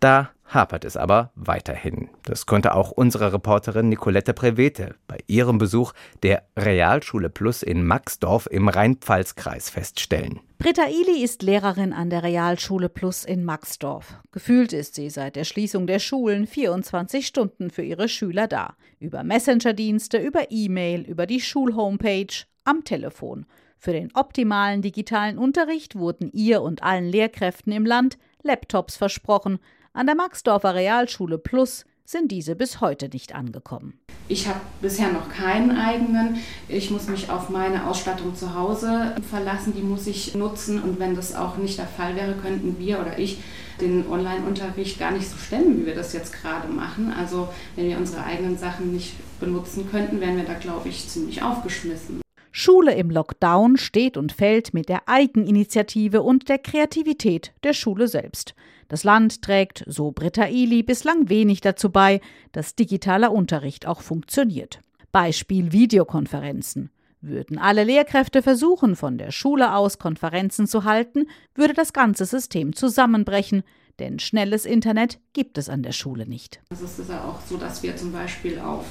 Da 0.00 0.30
hapert 0.48 0.84
es 0.84 0.96
aber 0.96 1.32
weiterhin. 1.34 2.08
Das 2.24 2.46
konnte 2.46 2.74
auch 2.74 2.90
unsere 2.90 3.32
Reporterin 3.32 3.88
Nicolette 3.88 4.32
Prevete 4.32 4.94
bei 5.06 5.18
ihrem 5.26 5.58
Besuch 5.58 5.92
der 6.22 6.44
Realschule 6.56 7.30
Plus 7.30 7.62
in 7.62 7.84
Maxdorf 7.84 8.48
im 8.50 8.68
Rhein-Pfalz-Kreis 8.68 9.70
feststellen. 9.70 10.40
Britta 10.58 10.84
Ili 10.84 11.22
ist 11.22 11.42
Lehrerin 11.42 11.92
an 11.92 12.10
der 12.10 12.22
Realschule 12.22 12.88
Plus 12.88 13.24
in 13.24 13.44
Maxdorf. 13.44 14.14
Gefühlt 14.32 14.72
ist 14.72 14.94
sie 14.94 15.10
seit 15.10 15.36
der 15.36 15.44
Schließung 15.44 15.86
der 15.86 15.98
Schulen 15.98 16.46
24 16.46 17.26
Stunden 17.26 17.70
für 17.70 17.82
ihre 17.82 18.08
Schüler 18.08 18.48
da. 18.48 18.76
Über 18.98 19.22
Messenger-Dienste, 19.22 20.18
über 20.18 20.50
E-Mail, 20.50 21.02
über 21.02 21.26
die 21.26 21.40
Schulhomepage, 21.40 22.46
am 22.64 22.84
Telefon. 22.84 23.46
Für 23.78 23.92
den 23.92 24.10
optimalen 24.14 24.82
digitalen 24.82 25.38
Unterricht 25.38 25.96
wurden 25.96 26.30
ihr 26.32 26.62
und 26.62 26.82
allen 26.82 27.06
Lehrkräften 27.06 27.72
im 27.72 27.84
Land 27.84 28.16
Laptops 28.42 28.96
versprochen, 28.96 29.58
an 29.96 30.06
der 30.06 30.14
Maxdorfer 30.14 30.74
Realschule 30.74 31.38
Plus 31.38 31.86
sind 32.04 32.30
diese 32.30 32.54
bis 32.54 32.82
heute 32.82 33.08
nicht 33.08 33.34
angekommen. 33.34 33.98
Ich 34.28 34.46
habe 34.46 34.60
bisher 34.82 35.10
noch 35.10 35.30
keinen 35.30 35.76
eigenen. 35.76 36.36
Ich 36.68 36.90
muss 36.90 37.08
mich 37.08 37.30
auf 37.30 37.48
meine 37.48 37.86
Ausstattung 37.86 38.34
zu 38.34 38.54
Hause 38.54 39.14
verlassen. 39.30 39.72
Die 39.74 39.82
muss 39.82 40.06
ich 40.06 40.34
nutzen. 40.34 40.82
Und 40.82 40.98
wenn 40.98 41.16
das 41.16 41.34
auch 41.34 41.56
nicht 41.56 41.78
der 41.78 41.86
Fall 41.86 42.14
wäre, 42.14 42.34
könnten 42.34 42.78
wir 42.78 43.00
oder 43.00 43.18
ich 43.18 43.38
den 43.80 44.06
Online-Unterricht 44.06 44.98
gar 44.98 45.12
nicht 45.12 45.28
so 45.28 45.36
stemmen, 45.38 45.80
wie 45.80 45.86
wir 45.86 45.94
das 45.94 46.12
jetzt 46.12 46.32
gerade 46.32 46.68
machen. 46.68 47.12
Also 47.12 47.48
wenn 47.74 47.88
wir 47.88 47.96
unsere 47.96 48.22
eigenen 48.24 48.58
Sachen 48.58 48.92
nicht 48.92 49.14
benutzen 49.40 49.88
könnten, 49.90 50.20
wären 50.20 50.36
wir 50.36 50.44
da, 50.44 50.54
glaube 50.54 50.88
ich, 50.88 51.08
ziemlich 51.08 51.42
aufgeschmissen. 51.42 52.20
Schule 52.52 52.94
im 52.94 53.10
Lockdown 53.10 53.76
steht 53.76 54.16
und 54.16 54.32
fällt 54.32 54.74
mit 54.74 54.88
der 54.88 55.08
Eigeninitiative 55.08 56.22
und 56.22 56.48
der 56.48 56.58
Kreativität 56.58 57.52
der 57.64 57.74
Schule 57.74 58.08
selbst. 58.08 58.54
Das 58.88 59.04
Land 59.04 59.42
trägt, 59.42 59.84
so 59.86 60.12
Britta 60.12 60.46
Ili, 60.46 60.82
bislang 60.82 61.28
wenig 61.28 61.60
dazu 61.60 61.90
bei, 61.90 62.20
dass 62.52 62.76
digitaler 62.76 63.32
Unterricht 63.32 63.86
auch 63.86 64.00
funktioniert. 64.00 64.80
Beispiel 65.10 65.72
Videokonferenzen. 65.72 66.90
Würden 67.20 67.58
alle 67.58 67.82
Lehrkräfte 67.82 68.42
versuchen, 68.42 68.94
von 68.94 69.18
der 69.18 69.32
Schule 69.32 69.74
aus 69.74 69.98
Konferenzen 69.98 70.66
zu 70.66 70.84
halten, 70.84 71.26
würde 71.54 71.74
das 71.74 71.92
ganze 71.92 72.24
System 72.26 72.74
zusammenbrechen, 72.74 73.64
denn 73.98 74.18
schnelles 74.18 74.66
Internet 74.66 75.18
gibt 75.32 75.58
es 75.58 75.68
an 75.68 75.82
der 75.82 75.92
Schule 75.92 76.26
nicht. 76.26 76.60
Es 76.70 76.82
ist 76.82 77.08
ja 77.08 77.24
auch 77.24 77.40
so, 77.48 77.56
dass 77.56 77.82
wir 77.82 77.96
zum 77.96 78.12
Beispiel 78.12 78.60
auf 78.60 78.84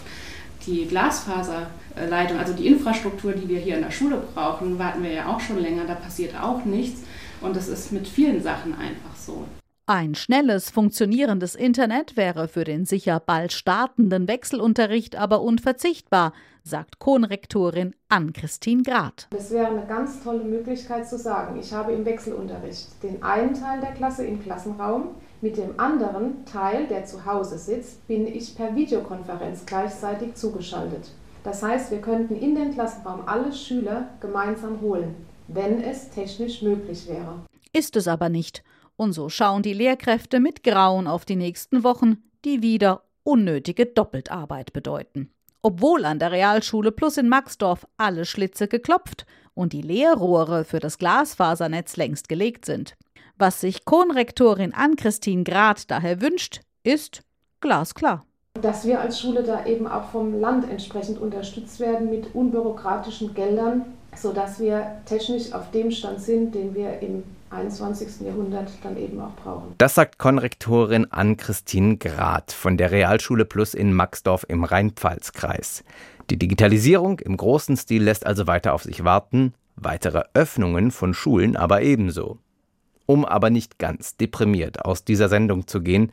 die 0.65 0.86
Glasfaserleitung, 0.88 2.39
also 2.39 2.53
die 2.53 2.67
Infrastruktur, 2.67 3.34
die 3.34 3.47
wir 3.47 3.60
hier 3.60 3.75
in 3.75 3.84
der 3.84 3.91
Schule 3.91 4.21
brauchen, 4.34 4.79
warten 4.79 5.03
wir 5.03 5.12
ja 5.12 5.27
auch 5.27 5.39
schon 5.39 5.60
länger, 5.60 5.86
da 5.86 5.95
passiert 5.95 6.36
auch 6.36 6.65
nichts. 6.65 7.01
Und 7.41 7.55
das 7.55 7.67
ist 7.67 7.91
mit 7.91 8.08
vielen 8.08 8.41
Sachen 8.41 8.73
einfach 8.73 9.15
so. 9.15 9.45
Ein 9.88 10.15
schnelles, 10.15 10.71
funktionierendes 10.71 11.54
Internet 11.54 12.17
wäre 12.17 12.48
für 12.48 12.63
den 12.63 12.86
sicher 12.86 13.19
bald 13.19 13.54
startenden 13.54 14.28
Wechselunterricht 14.28 15.15
aber 15.15 15.41
unverzichtbar, 15.41 16.34
sagt 16.63 16.98
Konrektorin 16.98 17.93
Ann-Christine 18.10 18.82
Grad. 18.82 19.28
Es 19.38 19.52
wäre 19.52 19.67
eine 19.67 19.86
ganz 19.86 20.24
tolle 20.24 20.43
Möglichkeit 20.43 21.08
zu 21.08 21.19
sagen, 21.19 21.60
ich 21.60 21.71
habe 21.71 21.91
im 21.91 22.04
Wechselunterricht 22.04 23.04
den 23.04 23.21
einen 23.21 23.54
Teil 23.54 23.80
der 23.80 23.91
Klasse 23.91 24.26
im 24.26 24.41
Klassenraum, 24.41 25.10
mit 25.41 25.56
dem 25.58 25.80
anderen 25.80 26.43
Teil, 26.45 26.88
der 26.88 27.06
zu 27.06 27.24
Hause 27.24 27.60
sitzt, 27.60 28.08
bin 28.08 28.26
ich 28.26 28.56
per 28.56 28.76
Videokonferenz 28.76 29.67
gleichzeitig 29.67 30.34
zugeschaltet. 30.34 31.12
Das 31.43 31.62
heißt, 31.62 31.91
wir 31.91 32.02
könnten 32.02 32.36
in 32.36 32.56
den 32.56 32.74
Klassenraum 32.74 33.28
alle 33.28 33.54
Schüler 33.54 34.10
gemeinsam 34.19 34.82
holen, 34.82 35.13
wenn 35.48 35.80
es 35.84 36.10
technisch 36.10 36.63
möglich 36.63 37.08
wäre. 37.08 37.45
Ist 37.71 37.95
es 37.95 38.08
aber 38.08 38.30
nicht. 38.30 38.63
Und 38.97 39.13
so 39.13 39.29
schauen 39.29 39.62
die 39.62 39.73
Lehrkräfte 39.73 40.39
mit 40.39 40.63
Grauen 40.63 41.08
auf 41.08 41.25
die 41.25 41.36
nächsten 41.36 41.84
Wochen, 41.84 42.23
die 42.45 42.62
wieder 42.62 43.03
unnötige 43.23 43.86
Doppeltarbeit 43.86 44.71
bedeuten. 44.71 45.31
Obwohl 45.62 46.05
an 46.05 46.19
der 46.19 46.31
Realschule 46.31 46.91
Plus 46.91 47.17
in 47.17 47.27
Maxdorf 47.27 47.88
alle 47.97 48.25
Schlitze 48.25 48.67
geklopft 48.67 49.25
und 49.55 49.73
die 49.73 49.81
Leerrohre 49.81 50.63
für 50.63 50.79
das 50.79 50.97
Glasfasernetz 50.97 51.97
längst 51.97 52.29
gelegt 52.29 52.65
sind. 52.65 52.95
Was 53.38 53.62
sich 53.62 53.84
Konrektorin 53.84 54.73
Ann-Christine 54.73 55.43
Grad 55.43 55.89
daher 55.91 56.21
wünscht, 56.21 56.62
ist 56.84 57.23
glasklar. 57.60 58.25
Dass 58.62 58.86
wir 58.86 59.01
als 59.01 59.19
Schule 59.19 59.43
da 59.43 59.65
eben 59.65 59.88
auch 59.88 60.12
vom 60.12 60.39
Land 60.39 60.69
entsprechend 60.69 61.19
unterstützt 61.19 61.79
werden 61.79 62.10
mit 62.10 62.34
unbürokratischen 62.34 63.34
Geldern, 63.34 63.81
sodass 64.15 64.60
wir 64.60 65.01
technisch 65.05 65.51
auf 65.51 65.71
dem 65.71 65.91
Stand 65.91 66.21
sind, 66.21 66.55
den 66.55 66.73
wir 66.73 66.99
im 67.01 67.23
21. 67.49 68.21
Jahrhundert 68.25 68.69
dann 68.84 68.97
eben 68.97 69.19
auch 69.19 69.36
brauchen. 69.36 69.75
Das 69.77 69.95
sagt 69.95 70.17
Konrektorin 70.17 71.12
Ann-Christine 71.12 71.97
Grad 71.97 72.51
von 72.51 72.77
der 72.77 72.91
Realschule 72.91 73.45
Plus 73.45 73.73
in 73.73 73.93
Maxdorf 73.93 74.45
im 74.47 74.63
Rhein-Pfalz-Kreis. 74.63 75.84
Die 76.29 76.38
Digitalisierung 76.38 77.19
im 77.19 77.38
großen 77.38 77.77
Stil 77.77 78.03
lässt 78.03 78.25
also 78.25 78.47
weiter 78.47 78.73
auf 78.73 78.84
sich 78.84 79.03
warten, 79.03 79.53
weitere 79.75 80.23
Öffnungen 80.34 80.91
von 80.91 81.13
Schulen 81.13 81.55
aber 81.55 81.81
ebenso. 81.81 82.39
Um 83.05 83.23
aber 83.25 83.49
nicht 83.49 83.77
ganz 83.77 84.17
deprimiert 84.17 84.84
aus 84.84 85.03
dieser 85.05 85.29
Sendung 85.29 85.67
zu 85.67 85.81
gehen, 85.81 86.12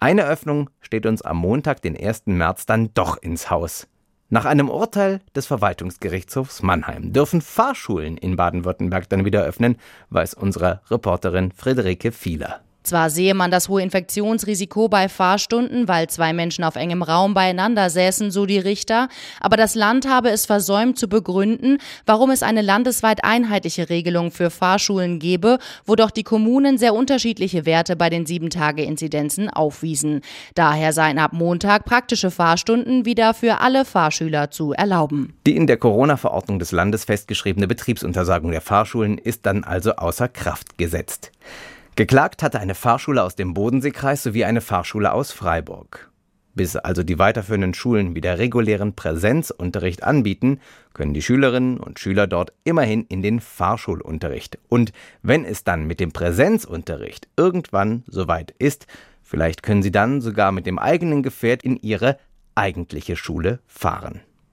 eine 0.00 0.26
Öffnung 0.26 0.68
steht 0.80 1.06
uns 1.06 1.22
am 1.22 1.38
Montag, 1.38 1.80
den 1.80 1.96
1. 1.96 2.26
März, 2.26 2.66
dann 2.66 2.92
doch 2.92 3.16
ins 3.16 3.48
Haus. 3.48 3.88
Nach 4.34 4.46
einem 4.46 4.68
Urteil 4.68 5.20
des 5.36 5.46
Verwaltungsgerichtshofs 5.46 6.60
Mannheim 6.60 7.12
dürfen 7.12 7.40
Fahrschulen 7.40 8.16
in 8.16 8.34
Baden-Württemberg 8.34 9.08
dann 9.08 9.24
wieder 9.24 9.44
öffnen, 9.44 9.76
weiß 10.10 10.34
unsere 10.34 10.80
Reporterin 10.90 11.52
Friederike 11.52 12.10
Fieler. 12.10 12.60
Zwar 12.84 13.08
sehe 13.08 13.32
man 13.32 13.50
das 13.50 13.70
hohe 13.70 13.82
Infektionsrisiko 13.82 14.88
bei 14.88 15.08
Fahrstunden, 15.08 15.88
weil 15.88 16.06
zwei 16.10 16.34
Menschen 16.34 16.64
auf 16.64 16.76
engem 16.76 17.02
Raum 17.02 17.32
beieinander 17.32 17.88
säßen, 17.88 18.30
so 18.30 18.44
die 18.44 18.58
Richter, 18.58 19.08
aber 19.40 19.56
das 19.56 19.74
Land 19.74 20.06
habe 20.06 20.28
es 20.28 20.44
versäumt 20.44 20.98
zu 20.98 21.08
begründen, 21.08 21.78
warum 22.04 22.30
es 22.30 22.42
eine 22.42 22.60
landesweit 22.60 23.24
einheitliche 23.24 23.88
Regelung 23.88 24.30
für 24.30 24.50
Fahrschulen 24.50 25.18
gebe, 25.18 25.58
wo 25.86 25.96
doch 25.96 26.10
die 26.10 26.24
Kommunen 26.24 26.76
sehr 26.76 26.94
unterschiedliche 26.94 27.64
Werte 27.64 27.96
bei 27.96 28.10
den 28.10 28.26
Sieben-Tage-Inzidenzen 28.26 29.48
aufwiesen. 29.48 30.20
Daher 30.54 30.92
seien 30.92 31.18
ab 31.18 31.32
Montag 31.32 31.86
praktische 31.86 32.30
Fahrstunden 32.30 33.06
wieder 33.06 33.32
für 33.32 33.62
alle 33.62 33.86
Fahrschüler 33.86 34.50
zu 34.50 34.74
erlauben. 34.74 35.32
Die 35.46 35.56
in 35.56 35.66
der 35.66 35.78
Corona-Verordnung 35.78 36.58
des 36.58 36.70
Landes 36.70 37.06
festgeschriebene 37.06 37.66
Betriebsuntersagung 37.66 38.50
der 38.50 38.60
Fahrschulen 38.60 39.16
ist 39.16 39.46
dann 39.46 39.64
also 39.64 39.92
außer 39.92 40.28
Kraft 40.28 40.76
gesetzt. 40.76 41.32
Geklagt 41.96 42.42
hatte 42.42 42.58
eine 42.58 42.74
Fahrschule 42.74 43.22
aus 43.22 43.36
dem 43.36 43.54
Bodenseekreis 43.54 44.24
sowie 44.24 44.44
eine 44.44 44.60
Fahrschule 44.60 45.12
aus 45.12 45.30
Freiburg. 45.30 46.10
Bis 46.52 46.74
also 46.74 47.04
die 47.04 47.20
weiterführenden 47.20 47.72
Schulen 47.72 48.16
wieder 48.16 48.38
regulären 48.38 48.94
Präsenzunterricht 48.94 50.02
anbieten, 50.02 50.58
können 50.92 51.14
die 51.14 51.22
Schülerinnen 51.22 51.78
und 51.78 52.00
Schüler 52.00 52.26
dort 52.26 52.52
immerhin 52.64 53.04
in 53.04 53.22
den 53.22 53.38
Fahrschulunterricht. 53.40 54.58
Und 54.68 54.92
wenn 55.22 55.44
es 55.44 55.62
dann 55.62 55.86
mit 55.86 56.00
dem 56.00 56.10
Präsenzunterricht 56.10 57.28
irgendwann 57.36 58.02
soweit 58.08 58.52
ist, 58.58 58.88
vielleicht 59.22 59.62
können 59.62 59.82
sie 59.84 59.92
dann 59.92 60.20
sogar 60.20 60.50
mit 60.50 60.66
dem 60.66 60.80
eigenen 60.80 61.22
Gefährt 61.22 61.62
in 61.62 61.76
ihre 61.76 62.18
eigentliche 62.56 63.14
Schule 63.14 63.60
fahren. 63.68 64.20